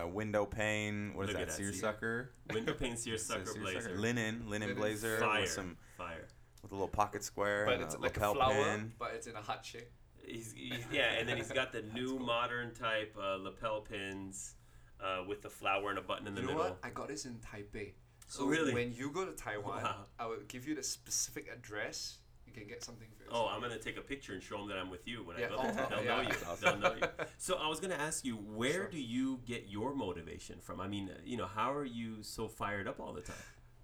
[0.00, 1.12] the window pane.
[1.14, 1.56] What is Look at that?
[1.56, 1.72] that, see?
[1.72, 2.30] Seersucker.
[2.52, 3.60] window pane seersucker Seersucker.
[3.62, 4.76] blazer, Linen, linen Linen.
[4.76, 6.26] blazer fire, with some fire.
[6.62, 8.92] with a little pocket square But and it's a like a lapel flower, pin.
[8.98, 9.90] but it's in a heart shape.
[10.28, 12.26] He's, he's yeah, and then he's got the new cool.
[12.26, 14.54] modern type uh, lapel pins
[15.02, 16.70] uh, with the flower and a button in the you know middle.
[16.70, 16.78] what?
[16.82, 17.92] I got this in Taipei.
[18.26, 18.74] So Oh, really?
[18.74, 20.04] when you go to Taiwan, Wow.
[20.18, 22.18] I will give you the specific address.
[22.46, 23.46] You can get something for Oh.
[23.48, 25.48] I'm gonna take a picture and show them that I'm with you when Yeah, I
[25.48, 25.86] go oh, there.
[25.86, 26.16] oh, They'll yeah.
[26.16, 26.34] know you.
[26.60, 27.24] They'll know you.
[27.38, 28.88] So I was gonna ask you, where Sure.
[28.88, 30.80] do you get your motivation from?
[30.80, 33.36] I mean, uh, you know, how are you so fired up all the time?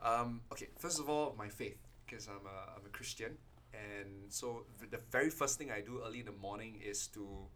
[0.03, 3.39] Um, okay, first of all, my faith, because I'm a, I'm a Christian,
[3.75, 7.49] and so th- the very first thing I do early in the morning is to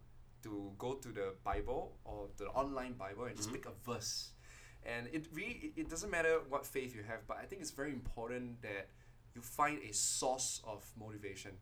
[0.43, 3.55] to go to the Bible or the online Bible and just Mhm.
[3.55, 4.33] pick a verse.
[4.85, 7.73] And it really it- it doesn't matter what faith you have, but I think it's
[7.73, 8.89] very important that
[9.35, 11.59] you find a source of motivation.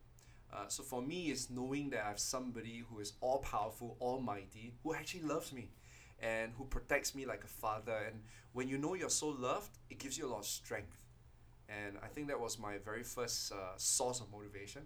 [0.51, 4.73] Uh, so for me, it's knowing that I have somebody who is all powerful, almighty,
[4.83, 5.71] who actually loves me,
[6.19, 7.97] and who protects me like a father.
[7.97, 10.97] And when you know you're so loved, it gives you a lot of strength.
[11.69, 14.83] And I think that was my very first uh, source of motivation.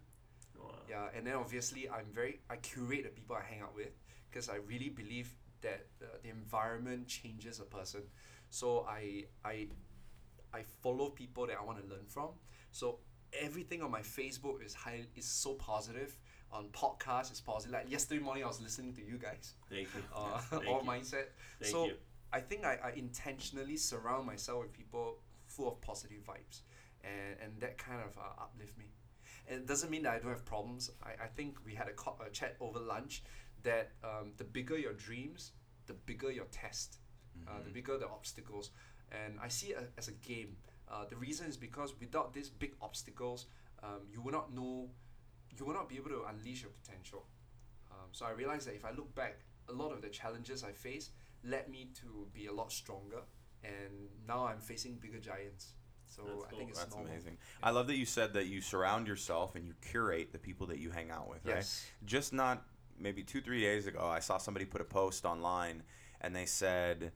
[0.57, 0.71] Wow.
[0.89, 3.91] Yeah, and then obviously I'm very I curate the people I hang out with
[4.29, 8.01] because I really believe that uh, the environment changes a person.
[8.49, 9.67] So I I
[10.53, 12.29] I follow people that I want to learn from.
[12.71, 12.99] So
[13.39, 16.15] everything on my Facebook is high is so positive.
[16.51, 17.73] On podcast is positive.
[17.73, 19.53] Like yesterday morning I was listening to you guys.
[19.69, 20.03] Thank you.
[20.13, 20.89] Uh, Thank all you.
[20.89, 21.27] mindset.
[21.59, 21.93] Thank so you.
[22.33, 25.17] I think I, I intentionally surround myself with people
[25.47, 26.61] full of positive vibes,
[27.03, 28.85] and, and that kind of uh, uplift me.
[29.47, 30.91] And it doesn't mean that I don't have problems.
[31.03, 33.23] I, I think we had a, co- a chat over lunch
[33.63, 35.51] that um, the bigger your dreams,
[35.87, 36.97] the bigger your test,
[37.47, 37.73] uh, the Mhm.
[37.73, 38.71] bigger the obstacles.
[39.11, 40.57] And I see it as a game.
[40.87, 43.47] Uh, the reason is because without these big obstacles,
[43.83, 44.89] um, you will not know,
[45.57, 47.25] you will not be able to unleash your potential.
[47.91, 50.71] Um, so I realized that if I look back, a lot of the challenges I
[50.71, 51.11] faced
[51.43, 53.21] led me to be a lot stronger,
[53.63, 55.73] and now I'm facing bigger giants.
[56.15, 56.57] So That's I cool.
[56.59, 57.11] think it's That's normal.
[57.11, 57.37] amazing.
[57.63, 60.79] I love that you said that you surround yourself and you curate the people that
[60.79, 61.55] you hang out with, right?
[61.57, 61.85] Yes.
[62.05, 62.63] Just not
[62.99, 65.83] maybe two, three days ago, I saw somebody put a post online
[66.19, 67.13] and they said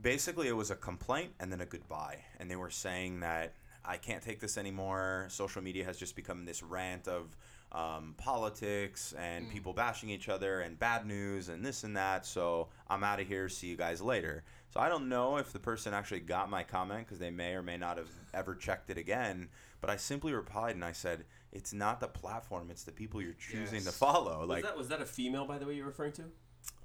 [0.00, 2.18] basically it was a complaint and then a goodbye.
[2.38, 5.26] And they were saying that I can't take this anymore.
[5.28, 7.36] Social media has just become this rant of
[7.72, 9.50] um, politics and Mm.
[9.52, 12.26] people bashing each other and bad news and this and that.
[12.26, 13.48] So I'm out of here.
[13.48, 14.42] See you guys later.
[14.72, 17.62] So I don't know if the person actually got my comment because they may or
[17.62, 19.48] may not have ever checked it again.
[19.80, 23.32] But I simply replied and I said, "It's not the platform; it's the people you're
[23.34, 23.96] choosing to Yes.
[23.98, 26.22] follow." Was Like, that was that a female, by the way, you're referring to?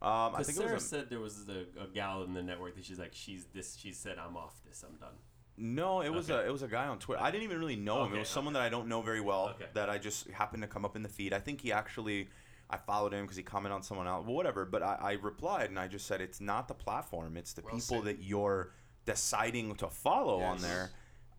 [0.02, 2.76] um, I think it Sarah a, said there was a, a gal in the network
[2.76, 3.76] that she's like, she's this.
[3.76, 4.84] She said, I'm off this.
[4.88, 5.15] I'm done.
[5.58, 6.44] No, it was Okay.
[6.44, 7.22] a it was a guy on Twitter.
[7.22, 8.13] I didn't even really know him.
[8.15, 9.65] It was someone that I don't know very well Okay.
[9.74, 11.34] that I just happened to come up in the feed.
[11.34, 12.30] I think he actually.
[12.68, 14.26] I followed him because he commented on someone else.
[14.26, 14.65] Whatever.
[14.65, 17.76] But I, I replied and I just said it's not the platform; it's the Well
[17.76, 18.06] people said.
[18.06, 18.72] that you're
[19.06, 20.91] deciding to follow on there.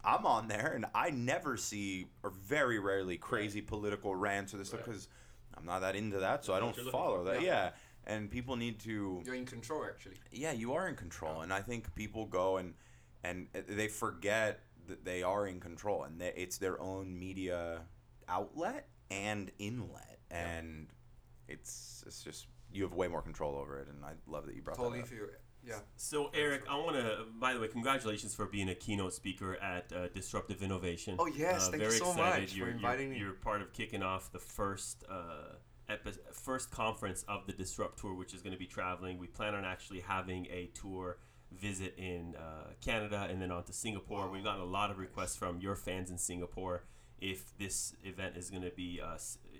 [0.04, 4.68] I'm on there and I never see or very rarely crazy political rants or this
[4.68, 5.08] stuff because
[5.58, 7.42] I'm not that into that, so I don't what you're looking follow that.
[7.42, 7.48] Yeah.
[7.48, 7.70] Yeah.
[8.06, 10.14] And people need to You're in control actually.
[10.30, 12.74] yeah, you are in control, and I think people go and
[13.26, 17.80] and they forget that they are in control, and that it's their own media
[18.28, 20.88] outlet and inlet, and
[21.48, 24.62] it's it's just you have way more control over it, and I love that you
[24.62, 25.10] brought Totally that up.
[25.10, 25.26] feel
[25.66, 25.78] yeah.
[25.96, 27.24] So Eric, I want to.
[27.40, 31.16] By the way, congratulations for being a keynote speaker at uh, Disruptive Innovation.
[31.18, 32.40] Oh, yes, uh, thank you very so excited.
[32.42, 33.20] much for you're, inviting you're, me.
[33.20, 35.56] You're part of kicking off the first uh,
[35.88, 39.18] epi- first conference of the Disrupt Tour, which is going to be traveling.
[39.18, 41.18] We plan on actually having a tour
[41.60, 44.28] visit in uh, Canada and then on to Singapore.
[44.30, 46.84] We've gotten a lot of requests from your fans in Singapore
[47.20, 49.16] if this event is going to be uh,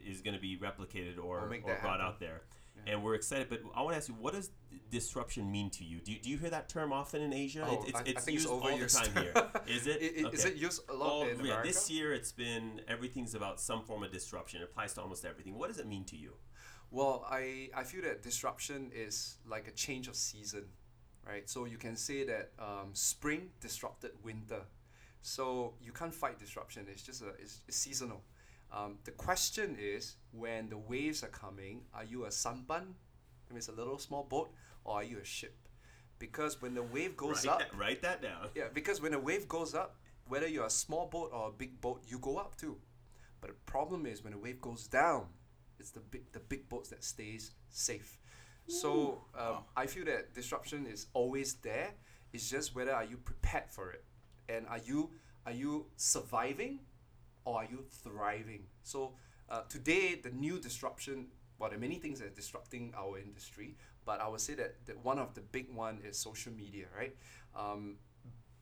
[0.07, 2.01] is going to be replicated or, or brought happen.
[2.01, 2.43] out there.
[2.87, 4.51] And we're excited, but I want to ask you, what does
[4.91, 5.99] disruption mean to you?
[6.01, 7.67] Do, you- do you hear that term often in Asia?
[7.69, 9.33] Oh, it's I- I it's think it's used all the time here.
[9.67, 9.99] Is it?
[10.25, 11.69] I- i- Is it used a lot Oh, in yeah, America?
[11.69, 14.61] this year it's been everything's about some form of disruption.
[14.61, 15.55] It applies to almost everything.
[15.59, 16.35] What does it mean to you?
[16.91, 20.67] Well, I, I feel that disruption is like a change of season,
[21.27, 21.49] right?
[21.49, 24.63] So you can say that um, spring disrupted winter.
[25.23, 26.87] So you can't fight disruption.
[26.91, 28.23] It's just a it's, it's seasonal.
[28.73, 32.95] Um, the question is when the waves are coming, are you a sampan?
[33.49, 34.51] I mean, it's a little small boat,
[34.85, 35.57] or are you a ship?
[36.19, 38.49] Because when the wave goes write, up, that, write that down.
[38.55, 39.97] yeah, because when the wave goes up,
[40.29, 42.77] whether you're a small boat or a big boat, you go up too.
[43.41, 45.27] But the problem is when the wave goes down,
[45.79, 48.19] it's the big the big boats that stays safe.
[48.67, 51.91] So um, I feel that disruption is always there.
[52.33, 54.05] It's just whether are you prepared for it,
[54.49, 55.11] and are you
[55.47, 56.81] are you surviving,
[57.45, 58.65] or are you thriving?
[58.83, 59.13] So
[59.49, 61.29] uh, today the new disruption.
[61.59, 64.75] Well, there are many things that are disrupting our industry, but I would say that,
[64.87, 67.17] that one of the big one is social media, right?
[67.57, 67.97] Um,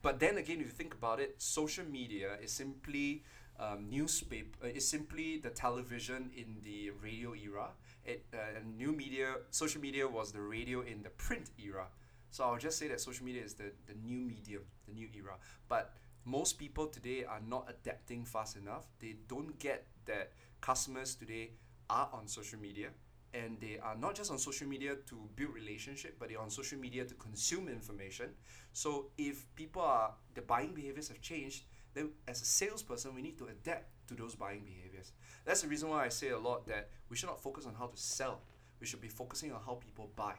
[0.03, 3.25] but then again, if you think about it, social media is simply
[3.59, 4.59] um, newspaper.
[4.65, 7.69] Uh, is simply the television in the radio era.
[8.05, 11.87] It uh, new media, social media was the radio in the print era.
[12.31, 15.37] So I'll just say that social media is the, the new medium, the new era.
[15.69, 15.93] But
[16.25, 18.87] most people today are not adapting fast enough.
[19.01, 21.51] They don't get that customers today
[21.89, 22.89] are on social media
[23.35, 26.79] and they are not just on social media to build relationship but they're on social
[26.79, 28.31] media to consume information
[28.73, 31.65] so if people are the buying behaviors have changed
[31.95, 35.13] then as a salesperson we need to adapt to those buying behaviors
[35.45, 37.87] that's the reason why i say a lot that we should not focus on how
[37.87, 38.41] to sell
[38.81, 40.35] we should be focusing on how people buy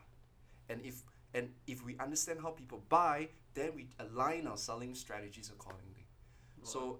[0.69, 5.49] and if and if we understand how people buy then we align our selling strategies
[5.49, 6.05] accordingly
[6.63, 6.97] so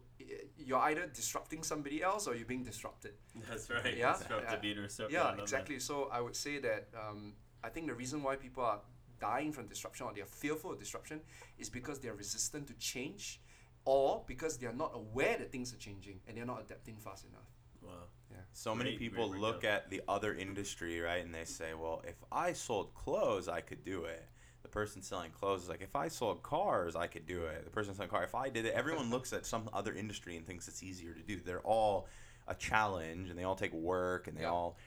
[0.57, 3.13] you're either disrupting somebody else or you're being disrupted
[3.49, 3.97] That's right.
[3.97, 4.13] Yeah.
[4.13, 4.87] Disrupt Yeah.
[4.87, 5.39] So, yeah, that.
[5.39, 5.79] exactly.
[5.79, 8.79] So I would say that um, I think the reason why people are
[9.19, 11.21] dying from disruption or they're fearful of disruption
[11.57, 13.41] is because they're resistant to change
[13.85, 17.25] or because they are not aware that things are changing and they're not adapting fast
[17.25, 17.49] enough.
[17.81, 18.09] Wow.
[18.51, 19.75] So many people great look breakdown.
[19.75, 23.83] at the other industry, right, and they say, "Well, if I sold clothes, I could
[23.83, 24.27] do it."
[24.63, 27.69] The person selling clothes is like, "If I sold cars, I could do it." The
[27.69, 30.67] person selling car, if I did it, everyone looks at some other industry and thinks
[30.67, 31.39] it's easier to do.
[31.39, 32.07] They're all
[32.47, 34.51] a challenge, and they all take work, and they Yeah.
[34.51, 34.77] all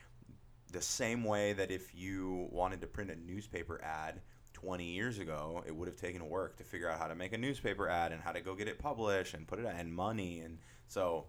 [0.72, 4.22] the same way that if you wanted to print a newspaper ad
[4.54, 7.38] 20 years ago, it would have taken work to figure out how to make a
[7.38, 10.40] newspaper ad and how to go get it published and put it out and money
[10.40, 10.58] and
[10.88, 11.26] so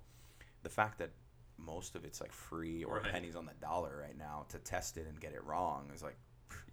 [0.64, 1.12] the fact that
[1.58, 3.12] most of it's like free or Right.
[3.12, 6.18] pennies on the dollar right now to test it and get it wrong is like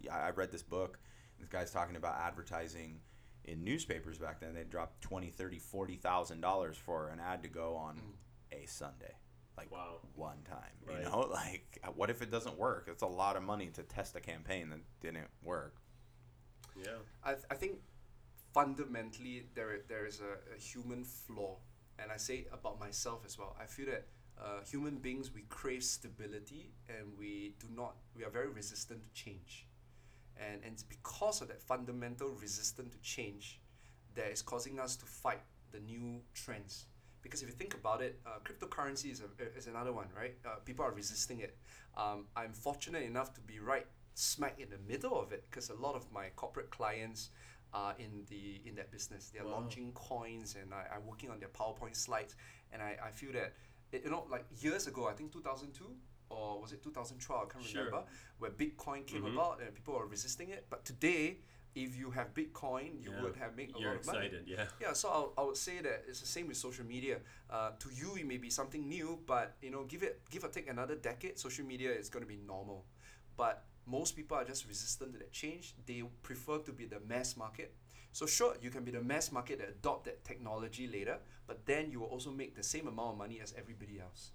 [0.01, 0.97] yeah, I read this book
[1.39, 2.99] this guy's talking about advertising
[3.45, 7.75] in newspapers back then they dropped 20 30 40,000 dollars for an ad to go
[7.75, 8.11] on hmm.
[8.63, 9.13] a Sunday
[9.57, 9.97] like Wow.
[10.15, 10.99] one time Right.
[10.99, 14.15] you know like what if it doesn't work it's a lot of money to test
[14.15, 15.75] a campaign that didn't work
[16.83, 16.97] Yeah.
[17.23, 17.79] I, th- I think
[18.53, 21.57] fundamentally there there is a, a human flaw,
[21.99, 23.55] and I say about myself as well.
[23.59, 24.07] I feel that
[24.39, 29.09] uh, human beings we crave stability and we do not we are very resistant to
[29.23, 29.67] change,
[30.37, 33.59] and and it's because of that fundamental resistance to change
[34.15, 36.85] that is causing us to fight the new trends.
[37.21, 40.35] Because if you think about it, uh, cryptocurrency is, a, is another one, right?
[40.45, 41.57] Uh, people are resisting it.
[41.97, 43.85] Um, I'm fortunate enough to be right
[44.21, 47.29] smack in the middle of it because a lot of my corporate clients
[47.73, 49.29] are in the in that business.
[49.33, 49.51] They're Wow.
[49.61, 52.35] launching coins and I, I'm working on their PowerPoint slides.
[52.71, 53.53] And I, I feel that,
[53.91, 55.85] it, you know, like years ago, I think 2002
[56.29, 57.41] or was it 2012?
[57.49, 57.85] I can't Sure.
[57.85, 58.03] remember,
[58.39, 59.33] where Bitcoin came Mhm.
[59.33, 60.65] about and people were resisting it.
[60.69, 61.37] But today,
[61.75, 63.21] if you have Bitcoin, you Yeah.
[63.21, 64.25] would have made a You're lot of money.
[64.25, 64.47] excited.
[64.47, 64.67] Yeah.
[64.81, 67.19] Yeah, so I'll, I would say that it's the same with social media.
[67.51, 70.49] Uh, to you, it may be something new, but you know, give it, give or
[70.49, 72.85] take another decade, social media is going to be normal.
[73.35, 75.75] But most people are just resistant to that change.
[75.85, 77.73] They prefer to be the mass market.
[78.11, 81.91] So sure, you can be the mass market that adopt that technology later, but then
[81.91, 84.31] you will also make the same amount of money as everybody else.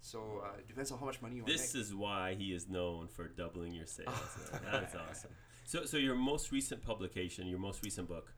[0.00, 2.68] So uh, it depends on how much money you want This is why he is
[2.68, 4.08] known for doubling your sales.
[4.72, 5.30] That's awesome.
[5.64, 8.32] So, so your most recent publication, your most recent book,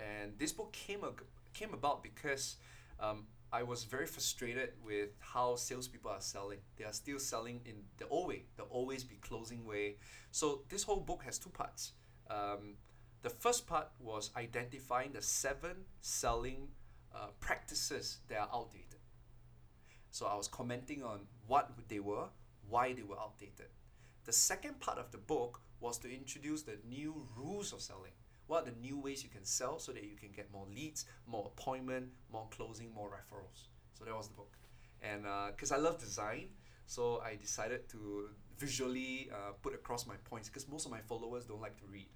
[0.00, 1.22] and this book came ag-
[1.54, 2.56] came about because
[2.98, 6.58] um, I was very frustrated with how salespeople are selling.
[6.76, 9.96] They are still selling in the old way, the always be closing way.
[10.30, 11.92] So this whole book has two parts.
[12.30, 12.74] Um,
[13.22, 16.68] the first part was identifying the seven selling
[17.14, 19.00] uh, practices that are outdated.
[20.10, 22.26] So I was commenting on what they were,
[22.68, 23.68] why they were outdated.
[24.24, 28.12] The second part of the book was to introduce the new rules of selling.
[28.48, 31.04] What are the new ways you can sell so that you can get more leads,
[31.26, 33.68] more appointment, more closing, more referrals.
[33.96, 34.52] So that was the book.
[35.00, 36.48] And because I love design,
[36.86, 41.44] so I decided to visually uh, put across my points because most of my followers
[41.44, 42.08] don't like to read.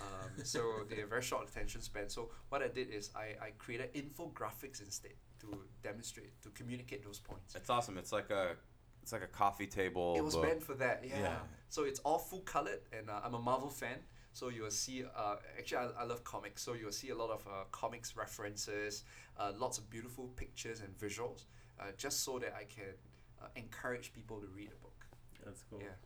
[0.00, 2.08] Um, so they have very short attention span.
[2.08, 7.18] So what I did is I, I created infographics instead to demonstrate, to communicate those
[7.18, 7.54] points.
[7.54, 7.98] It's awesome.
[7.98, 8.56] It's like a
[9.02, 10.14] it's like a coffee table.
[10.16, 10.44] It was book.
[10.44, 11.20] meant for that, yeah.
[11.20, 11.36] Yeah.
[11.68, 13.98] So it's all full colored, and uh, I'm a Marvel fan.
[14.36, 16.62] So you will see, uh, actually, I, I love comics.
[16.62, 19.04] So you will see a lot of uh, comics references,
[19.40, 21.44] uh, lots of beautiful pictures and visuals,
[21.80, 22.92] uh, just so that I can
[23.40, 25.06] uh, encourage people to read a book.
[25.42, 25.78] That's cool.
[25.80, 25.96] Yeah.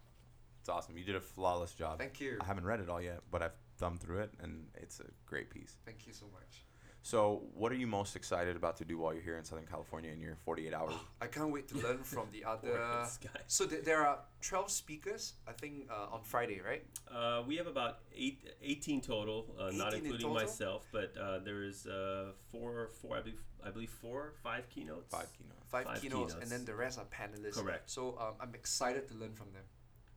[0.61, 0.97] It's awesome.
[0.97, 1.99] You did a flawless job.
[1.99, 2.39] Thank you.
[2.41, 5.51] I haven't read it all yet, but I've thumbed through it, and it's a great
[5.51, 5.75] piece.
[5.85, 6.63] Thank you so much.
[7.03, 10.11] So, what are you most excited about to do while you're here in Southern California
[10.13, 10.93] in your 48 hours?
[11.21, 12.69] I can't wait to learn from the other.
[12.69, 13.41] Poor this guy.
[13.47, 16.85] So th- there are 12 speakers, I think, uh, on Friday, right?
[17.11, 20.35] Uh, we have about eight, 18 total, uh, 18 not in including total?
[20.43, 25.11] myself, but uh, there's uh, four, four, I believe, I believe four, five keynotes.
[25.11, 25.57] Five keynotes.
[25.71, 26.43] Five, Five keynotes, keynotes.
[26.43, 27.55] and then the rest are panelists.
[27.55, 27.91] Correct.
[27.91, 29.63] So um, I'm excited to learn from them.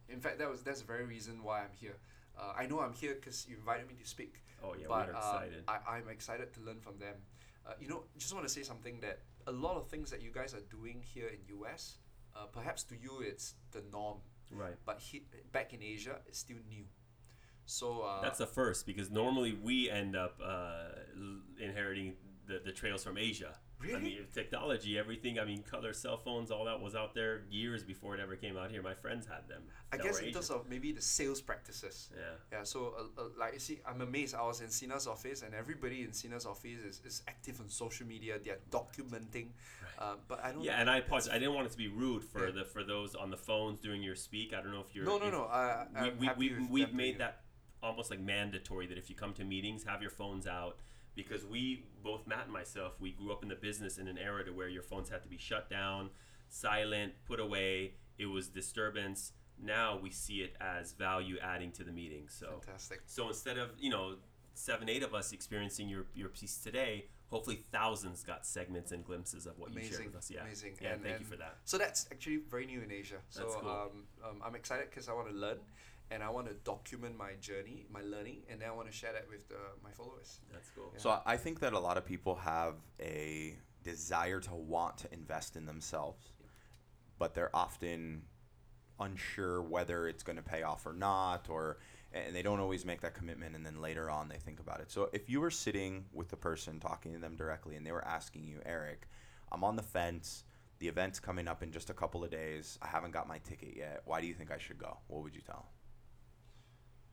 [0.09, 1.95] In fact, that was that's the very reason why I'm here.
[2.37, 5.15] Uh, I know I'm here because you invited me to speak, Oh yeah, but we're
[5.15, 5.41] uh.
[5.67, 7.15] I, I'm excited to learn from them.
[7.65, 10.31] Uh, you know, just want to say something that a lot of things that you
[10.31, 11.97] guys are doing here in US,
[12.35, 14.17] uh, perhaps to you it's the norm,
[14.51, 14.75] right.
[14.85, 16.85] but he, back in Asia it's still new.
[17.65, 22.15] So uh, That's the first because normally we end up uh, l- inheriting
[22.47, 23.55] the, the trails from Asia.
[23.95, 25.39] I mean, technology, everything.
[25.39, 28.57] I mean, color cell phones, all that was out there years before it ever came
[28.57, 28.81] out here.
[28.81, 29.63] My friends had them.
[29.91, 32.09] I guess in terms of maybe the sales practices.
[32.15, 32.57] yeah.
[32.59, 34.35] Yeah, so uh, uh, like you see, I'm amazed.
[34.35, 38.07] I was in Sina's office, and everybody in Sina's office is, is active on social
[38.07, 38.37] media.
[38.43, 39.47] They're documenting,
[39.99, 40.63] uh, but I don't.
[40.63, 41.29] Yeah, and I apologize.
[41.29, 42.53] I didn't want it to be rude for Yeah.
[42.53, 44.53] the for those on the phones during your speak.
[44.53, 45.05] I don't know if you're.
[45.05, 45.43] no, no, no.
[45.45, 45.85] I,
[46.19, 47.41] we, we, we, we've made doing that
[47.81, 50.77] almost like mandatory that if you come to meetings have your phones out
[51.15, 54.43] because we both matt and myself we grew up in the business in an era
[54.43, 56.09] to where your phones had to be shut down
[56.49, 61.91] silent put away it was disturbance now we see it as value adding to the
[61.91, 63.01] meeting so Fantastic.
[63.05, 64.15] so instead of you know
[64.53, 69.47] seven eight of us experiencing your your piece today hopefully thousands got segments and glimpses
[69.47, 70.73] of what you shared Amazing, with us yeah amazing.
[70.81, 73.17] yeah And- thank you for that So that's actually very new in Asia.
[73.29, 73.69] So cool.
[73.69, 75.57] um, um, I'm excited because I want to learn,
[76.13, 79.13] and I want to document my journey, my learning, and then I want to share
[79.13, 80.39] that with the, my followers.
[80.51, 80.99] that's cool Yeah.
[80.99, 85.13] So I- I think that a lot of people have a desire to want to
[85.13, 86.31] invest in themselves,
[87.17, 88.23] but they're often
[88.99, 91.77] unsure whether it's going to pay off or not, or
[92.13, 94.91] and they don't always make that commitment, and then later on they think about it.
[94.91, 98.05] So if you were sitting with the person talking to them directly, and they were
[98.05, 99.07] asking you, Eric,
[99.51, 100.43] I'm on the fence.
[100.77, 102.77] The event's coming up in just a couple of days.
[102.83, 104.01] I haven't got my ticket yet.
[104.05, 104.97] Why do you think I should go?
[105.07, 105.65] What would you tell them?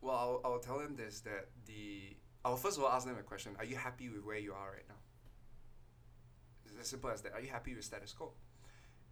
[0.00, 3.22] Well, I'll, I'll tell them this that the I'll first of all ask them a
[3.22, 4.94] question: Are you happy with where you are right now?
[6.64, 7.32] It's as simple as that.
[7.34, 8.32] Are you happy with status quo?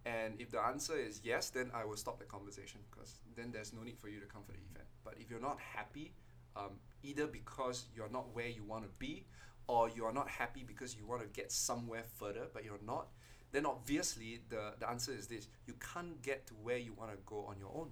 [0.05, 3.73] And if the answer is yes, then I will stop the conversation because then there's
[3.73, 4.87] no need for you to come for the event.
[5.03, 6.13] But if you're not happy,
[6.55, 9.25] um, either because you're not where you want to be,
[9.67, 13.09] or you are not happy because you want to get somewhere further but you're not,
[13.51, 17.17] then obviously the, the answer is this you can't get to where you want to
[17.25, 17.89] go on your own.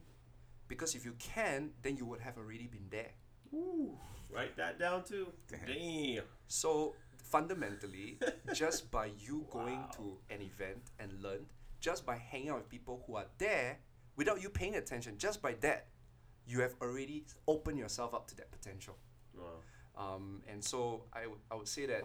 [0.68, 3.12] Because if you can, then you would have already been there.
[3.54, 3.98] Ooh,
[4.30, 5.28] write that down too.
[5.50, 6.24] Damn.
[6.48, 8.18] So fundamentally,
[8.54, 11.46] just by you going to an event and learn,
[11.80, 13.80] just by hanging out with people who are there,
[14.16, 15.88] without you paying attention, just by that,
[16.46, 18.98] you have already opened yourself up to that potential.
[19.38, 19.46] Wow.
[20.16, 22.04] Um, and so I, w- I would say that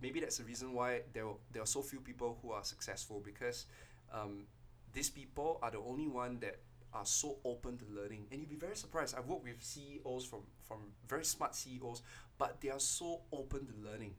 [0.00, 3.20] maybe that's the reason why there, w- there are so few people who are successful
[3.24, 3.66] because
[4.12, 4.44] um,
[4.92, 6.60] these people are the only one that
[6.94, 8.26] are so open to learning.
[8.30, 9.14] And you'd be very surprised.
[9.16, 10.78] I've worked with CEOs from, from
[11.08, 12.02] very smart CEOs,
[12.38, 14.14] but they are so open to learning.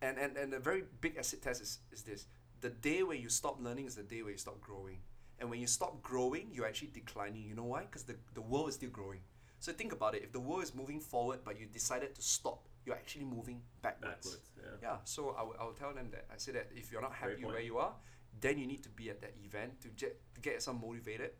[0.00, 2.26] And, and, and a very big acid test is, is this.
[2.60, 4.98] The day where you stop learning is the day where you stop growing.
[5.38, 7.42] And when you stop growing, you're actually declining.
[7.42, 7.82] You know why?
[7.82, 9.20] Because the, the world is still growing.
[9.58, 10.22] So think about it.
[10.22, 14.14] If the world is moving forward, but you decided to stop, you're actually moving backwards.
[14.16, 14.50] Backwards.
[14.56, 14.88] Yeah.
[14.90, 14.96] Yeah.
[15.04, 16.26] So I will I will tell them that.
[16.32, 17.92] I say that if you're not happy where you are,
[18.40, 21.30] then you need to be at that event to, get to get yourself motivated,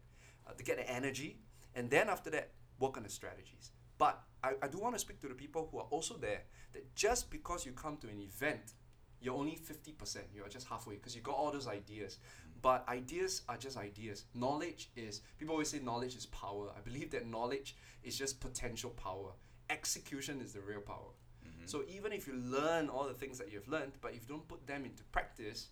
[0.46, 1.38] uh, to get the energy,
[1.74, 3.70] and then after that, work on the strategies.
[3.98, 6.94] But I, I do want to speak to the people who are also there that
[6.94, 8.72] just because you come to an event,
[9.20, 12.18] you're only 50%, you're just halfway because you got all those ideas.
[12.60, 14.24] But ideas are just ideas.
[14.34, 16.70] Knowledge is, people always say knowledge is power.
[16.76, 19.30] I believe that knowledge is just potential power.
[19.70, 21.12] Execution is the real power.
[21.44, 21.66] Mm-hmm.
[21.66, 24.46] So even if you learn all the things that you've learned, but if you don't
[24.46, 25.68] put them into practice,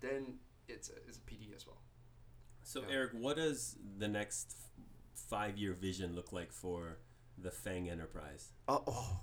[0.00, 0.34] then
[0.68, 1.78] it's a, it's a PD as well.
[2.64, 2.94] So Yeah.
[2.94, 4.56] Eric, what does the next
[5.14, 6.98] five-year vision look like for
[7.38, 8.52] the Feng Enterprise?
[8.66, 9.20] Uh, oh,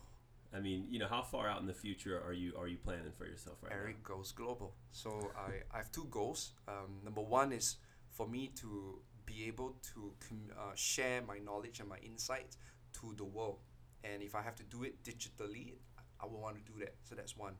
[0.53, 3.11] I mean, you know, how far out in the future are you are you planning
[3.17, 3.79] for yourself right now?
[3.79, 4.75] Eric goes global.
[4.91, 6.51] So I, I have two goals.
[6.67, 7.77] Um, number one is
[8.11, 12.57] for me to be able to com- uh, share my knowledge and my insights
[12.93, 13.59] to the world.
[14.03, 15.75] And if I have to do it digitally,
[16.19, 16.95] I will want to do that.
[17.03, 17.55] So that's one.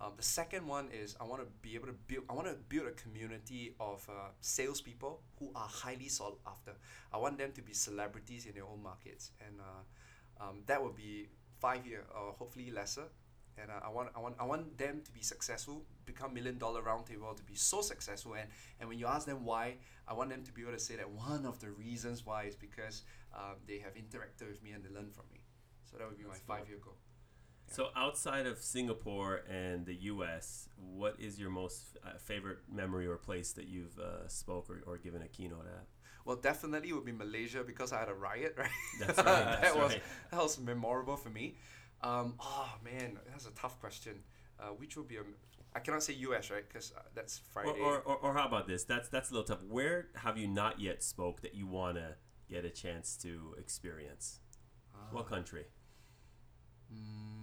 [0.00, 2.24] Um, the second one is I want to be able to build.
[2.30, 6.72] I want to build a community of uh, salespeople who are highly sought after.
[7.12, 10.94] I want them to be celebrities in their own markets, and uh, um, that would
[10.96, 11.28] be
[11.58, 13.04] five year or hopefully lesser.
[13.60, 16.80] And uh, I want I want I want them to be successful, become million dollar
[16.82, 18.34] roundtable, to be so successful.
[18.34, 20.94] And and when you ask them why, I want them to be able to say
[20.96, 23.02] that one of the reasons why is because
[23.34, 25.40] um, they have interacted with me and they learned from me.
[25.90, 26.98] So that would be That's my five year goal.
[27.70, 33.16] So outside of Singapore and the U.S., what is your most uh, favorite memory or
[33.16, 35.84] place that you've uh, spoke or, or given a keynote at?
[36.24, 38.70] Well, definitely would be Malaysia because I had a riot, right?
[38.98, 39.24] That's right.
[39.24, 40.02] that That's was right.
[40.30, 41.56] that was memorable for me.
[42.02, 44.14] Um, oh man, that's a tough question.
[44.60, 45.22] Uh, which would be a
[45.74, 46.50] I cannot say U.S.
[46.50, 47.78] right because uh, that's Friday.
[47.80, 48.84] Or, or, or, how about this?
[48.84, 49.62] That's that's a little tough.
[49.68, 52.16] Where have you not yet spoke that you wanna
[52.48, 54.40] get a chance to experience?
[55.12, 55.66] What Ah, country?
[56.92, 57.37] mm,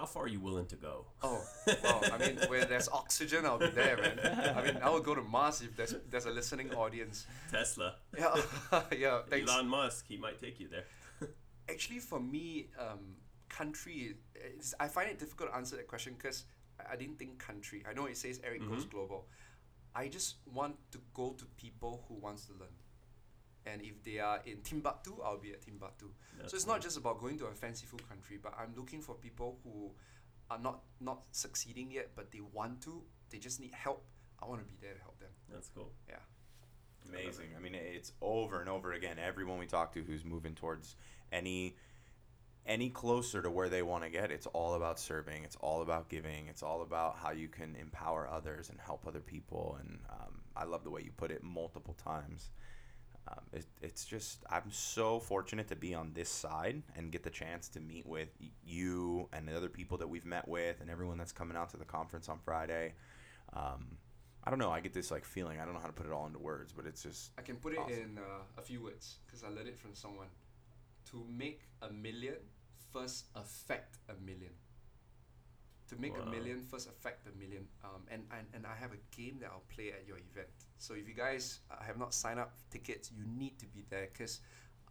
[0.00, 1.04] How far are you willing to go?
[1.22, 1.44] oh,
[1.84, 4.18] well, I mean, where there's oxygen, I'll be there, man.
[4.56, 7.26] I mean, I would go to Mars if there's there's a listening audience.
[7.50, 7.96] Tesla.
[8.18, 8.34] Yeah,
[8.96, 9.20] yeah.
[9.30, 9.50] Thanks.
[9.50, 10.06] Elon Musk.
[10.08, 10.86] He might take you there.
[11.68, 13.02] actually for me um,
[13.48, 14.16] country
[14.84, 16.38] i find it difficult to answer that question because
[16.92, 18.90] I, didn't think country i know it says eric goes Mhm.
[18.94, 19.20] global
[19.94, 22.74] i just want to go to people who wants to learn
[23.70, 26.06] and if they are in timbuktu i'll be at timbuktu
[26.46, 29.58] so it's not just about going to a fanciful country but i'm looking for people
[29.64, 29.90] who
[30.50, 34.04] are not not succeeding yet but they want to they just need help
[34.42, 35.92] i want to be there to help them That's cool.
[36.08, 36.16] yeah
[37.08, 37.46] Amazing.
[37.56, 39.16] I mean, it's over and over again.
[39.18, 40.96] Everyone we talk to who's moving towards
[41.32, 41.74] any
[42.66, 45.44] any closer to where they want to get, it's all about serving.
[45.44, 46.46] It's all about giving.
[46.48, 49.78] It's all about how you can empower others and help other people.
[49.80, 52.50] And um, I love the way you put it multiple times.
[53.30, 57.30] Um, it, it's just I'm so fortunate to be on this side and get the
[57.30, 58.28] chance to meet with
[58.64, 61.76] you and the other people that we've met with and everyone that's coming out to
[61.76, 62.94] the conference on Friday.
[63.52, 63.98] Um,
[64.42, 64.70] I don't know.
[64.70, 65.60] I get this like feeling.
[65.60, 67.56] I don't know how to put it all into words, but it's just I can
[67.56, 70.28] put it in uh, a few words because I learned it from someone.
[71.10, 72.36] To make a million,
[72.92, 74.52] first affect a million.
[75.90, 76.22] To make Wow.
[76.22, 77.66] a million, first affect a million.
[77.82, 80.46] Um, and, and, and I have a game that I'll play at your event.
[80.78, 84.08] So if you guys uh, have not signed up tickets, you need to be there
[84.12, 84.38] because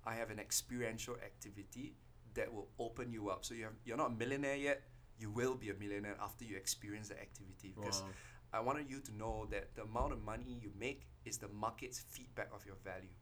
[0.06, 1.96] I have an experiential activity
[2.34, 3.46] that will open you up.
[3.46, 4.84] So you have, you're not a millionaire yet,
[5.18, 8.10] you will be a millionaire after you experience the activity because Wow.
[8.52, 12.00] I wanted you to know that the amount of money you make is the market's
[12.10, 13.14] feedback of your value.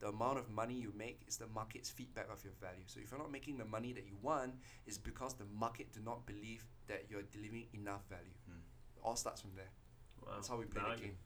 [0.00, 2.84] The amount of money you make is the market's feedback of your value.
[2.86, 4.54] So if you're not making the money that you want,
[4.86, 8.30] it's because the market do not believe that you're delivering enough value.
[8.46, 8.58] Hmm.
[8.96, 9.70] It all starts from there.
[10.24, 10.32] Wow.
[10.34, 10.96] That's how we play Value.
[10.96, 11.16] the game.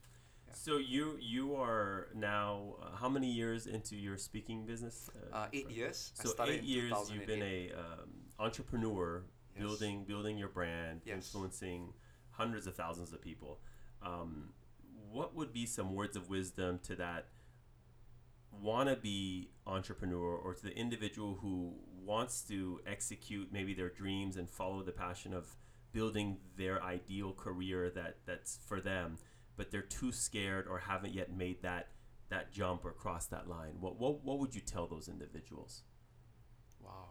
[0.48, 0.54] Yeah.
[0.54, 5.10] So you you are now uh, how many years into your speaking business?
[5.32, 6.12] Uh, eight years.
[6.14, 7.72] So started eight years you've been 2008.
[7.72, 8.08] a um,
[8.38, 9.62] entrepreneur, Yes.
[9.66, 11.14] building building your brand, Yes.
[11.16, 11.92] influencing
[12.30, 13.60] hundreds of thousands of people.
[14.02, 14.54] Um,
[15.10, 17.26] what would be some words of wisdom to that
[18.64, 21.74] wannabe entrepreneur or to the individual who
[22.04, 25.56] wants to execute maybe their dreams and follow the passion of
[25.92, 29.18] building their ideal career that that's for them,
[29.56, 31.88] but they're too scared or haven't yet made that
[32.30, 33.74] that jump or cross that line?
[33.80, 35.82] What what, what would you tell those individuals?
[36.82, 37.10] Wow.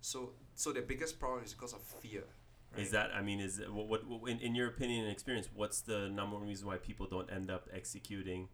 [0.00, 2.24] So so the biggest problem is because of fear.
[2.72, 2.82] Right?
[2.82, 5.80] Is that I mean is what, what, what in, in your opinion and experience what's
[5.80, 8.48] the number one reason why people don't end up executing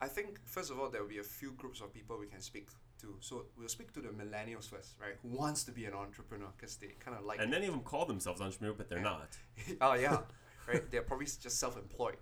[0.00, 2.40] I think first of all there will be a few groups of people we can
[2.40, 2.68] speak
[3.00, 3.16] to.
[3.20, 5.14] So we'll speak to the millennials first, right?
[5.22, 7.40] Who wants to be an entrepreneur because they kind of like.
[7.40, 9.04] and many of them call themselves entrepreneur but they're Yeah.
[9.04, 9.38] not
[9.80, 10.18] oh yeah,
[10.68, 10.90] right.
[10.90, 12.16] They're probably just self-employed.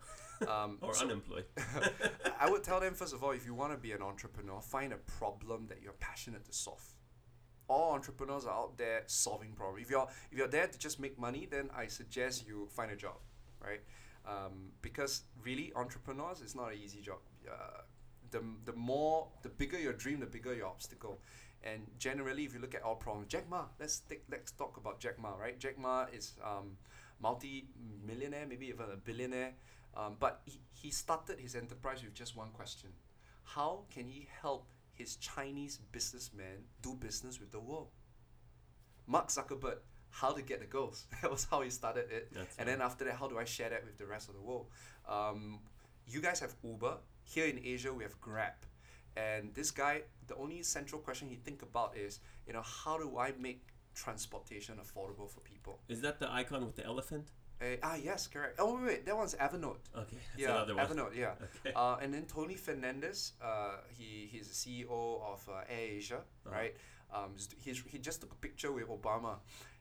[0.47, 1.47] Um, or so unemployed
[2.41, 4.93] I would tell them first of all, if you want to be an entrepreneur, find
[4.93, 6.85] a problem that you're passionate to solve.
[7.69, 9.83] All entrepreneurs are out there solving problems.
[9.85, 12.97] If you're if you're there to just make money, then I suggest you find a
[12.97, 13.19] job,
[13.61, 13.81] right?
[14.27, 17.19] Um, because really, entrepreneurs is not an easy job.
[17.51, 17.83] Uh,
[18.31, 21.21] the the more the bigger your dream, the bigger your obstacle.
[21.63, 25.01] And generally, if you look at all problems, Jack Ma, let's take, let's talk about
[25.01, 25.59] Jack Ma, right?
[25.59, 26.77] Jack Ma is um,
[27.21, 29.55] multi-millionaire, maybe even a billionaire,
[29.97, 32.91] um, but he, he started his enterprise with just one question:
[33.43, 37.89] How can he help his Chinese businessmen do business with the world?
[39.07, 39.79] Mark Zuckerberg,
[40.11, 41.07] how to get the girls?
[41.23, 42.33] that was how he started it.
[42.33, 44.41] That's and then after that, how do I share that with the rest of the
[44.43, 44.67] world?
[45.09, 45.61] Um,
[46.07, 46.99] you guys have Uber.
[47.35, 48.55] Here in Asia, we have Grab.
[49.17, 53.19] And this guy, the only central question he think about is, you know, how do
[53.19, 53.61] I make
[53.95, 55.75] transportation affordable for people?
[55.89, 57.27] is that the icon with the elephant
[57.61, 58.55] Uh, ah, yes, correct.
[58.61, 59.83] Oh, wait, wait, that one's Evernote.
[60.03, 61.35] okay yeah, another one Evernote, yeah.
[61.67, 66.21] okay Uh, and then Tony Fernandes, uh, he, he's the CEO of uh, Air Asia,
[66.47, 66.55] Uh-huh.
[66.59, 66.75] right?
[67.17, 67.31] Um,
[67.65, 69.33] he's, he just took a picture with Obama.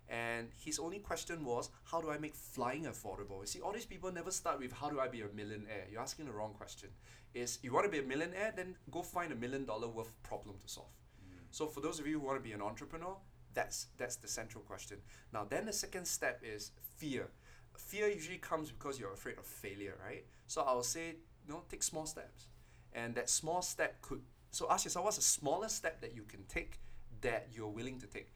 [0.09, 3.41] And his only question was, how do I make flying affordable?
[3.41, 5.85] You see, all these people never start with, how do I be a millionaire?
[5.91, 6.89] You're asking the wrong question.
[7.33, 10.55] Is you want to be a millionaire, then go find a million dollar worth problem
[10.61, 10.87] to solve.
[11.19, 11.39] Hmm.
[11.51, 13.17] So for those of you who want to be an entrepreneur,
[13.53, 14.97] that's that's the central question.
[15.33, 17.29] Now then the second step is fear.
[17.77, 20.25] Fear usually comes because you're afraid of failure, right?
[20.47, 22.47] So I'll say, you know, take small steps.
[22.93, 26.43] And that small step could so ask yourself what's the smallest step that you can
[26.45, 26.79] take
[27.21, 28.29] that you're willing to take.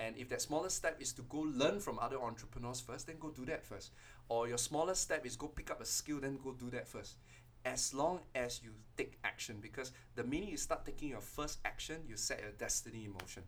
[0.00, 3.30] And if that smallest step is to go learn from other entrepreneurs first, then go
[3.30, 3.90] do that first.
[4.28, 7.16] Or your smallest step is go pick up a skill, then go do that first.
[7.64, 11.96] As long as you take action, because the minute you start taking your first action,
[12.08, 13.42] you set your destiny in motion.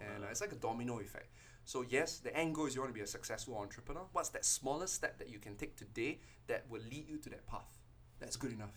[0.00, 1.28] And uh, it's like a domino effect.
[1.64, 4.04] So yes, the end goal is you want to be a successful entrepreneur.
[4.12, 7.46] What's that smallest step that you can take today that will lead you to that
[7.46, 7.78] path?
[8.20, 8.70] That's good enough.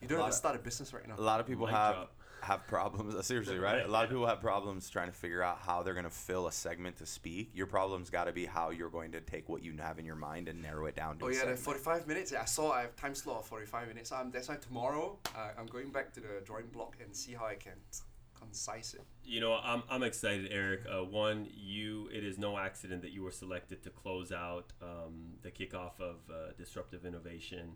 [0.00, 1.14] You don't have to start a business right now.
[1.18, 2.12] A lot of people Mic have drop.
[2.44, 3.14] Have problems.
[3.14, 3.84] uh, Seriously, right?
[3.84, 6.46] A lot of people have problems trying to figure out how they're going to fill
[6.46, 7.50] a segment to speak.
[7.54, 10.16] Your problem's got to be how you're going to take what you have in your
[10.16, 12.32] mind and narrow it down to Oh yeah, the forty-five minutes.
[12.32, 14.12] Yeah, I saw I have time slot of forty-five minutes.
[14.12, 17.46] Um, that's why tomorrow uh, I'm going back to the drawing block and see how
[17.46, 17.74] I can
[18.38, 19.02] concise it.
[19.24, 20.82] You know, I'm, I'm excited, Eric.
[20.86, 25.34] Uh, one, you it is no accident that you were selected to close out um,
[25.42, 27.72] the kickoff of uh, disruptive innovation,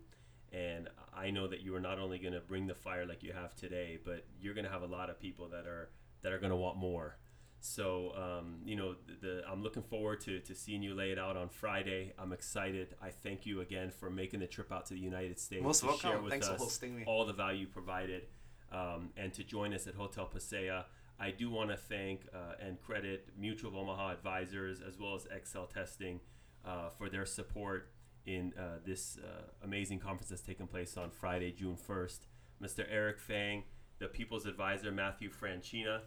[0.51, 3.33] and I know that you are not only going to bring the fire like you
[3.33, 5.89] have today, but you're going to have a lot of people that are
[6.21, 7.17] that are going to want more.
[7.61, 11.19] So um, you know, the, the I'm looking forward to, to seeing you lay it
[11.19, 12.13] out on Friday.
[12.17, 12.95] I'm excited.
[13.01, 15.87] I thank you again for making the trip out to the United States Most to
[15.87, 16.09] welcome.
[16.09, 17.03] share with Thanks for us hosting me.
[17.05, 18.23] all the value provided
[18.71, 20.85] um, and to join us at Hotel Pasea.
[21.19, 25.25] I do want to thank uh, and credit Mutual of Omaha Advisors as well as
[25.25, 26.21] Excel Testing
[26.65, 27.91] uh, for their support
[28.29, 32.19] in uh, this uh, amazing conference that's taking place on Friday, June 1st.
[32.61, 32.85] Mr.
[32.89, 33.63] Eric Feng,
[33.99, 36.01] the People's Advisor, Matthew Franchina,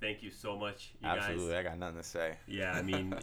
[0.00, 0.92] thank you so much.
[1.02, 2.34] You Absolutely, guys I got nothing to say.
[2.46, 3.14] yeah, I mean,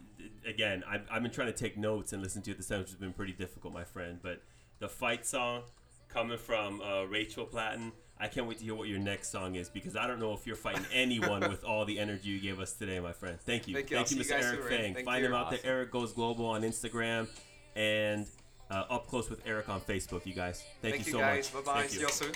[0.46, 2.90] again, I've, I've been trying to take notes and listen to it this time, which
[2.90, 4.18] has been pretty difficult, my friend.
[4.22, 4.42] But
[4.80, 5.62] the fight song
[6.08, 9.68] coming from uh, Rachel Platten, I can't wait to hear what your next song is
[9.68, 12.74] because I don't know if you're fighting anyone with all the energy you gave us
[12.74, 13.38] today, my friend.
[13.40, 13.74] Thank you.
[13.74, 13.96] Thank you.
[13.96, 14.28] I'll you Mr.
[14.28, 14.64] guys Eric.
[14.64, 14.94] Feng.
[14.94, 15.28] Thank Find you.
[15.28, 17.28] him out there, Eric Goes Global on Instagram
[17.76, 18.26] and
[18.70, 20.64] uh, Up Close with Eric on Facebook, you guys.
[20.82, 21.52] Thank, Thank you you so guys.
[21.54, 21.64] much.
[21.64, 21.86] Bye bye.
[21.86, 22.00] See you.
[22.00, 22.32] you all soon.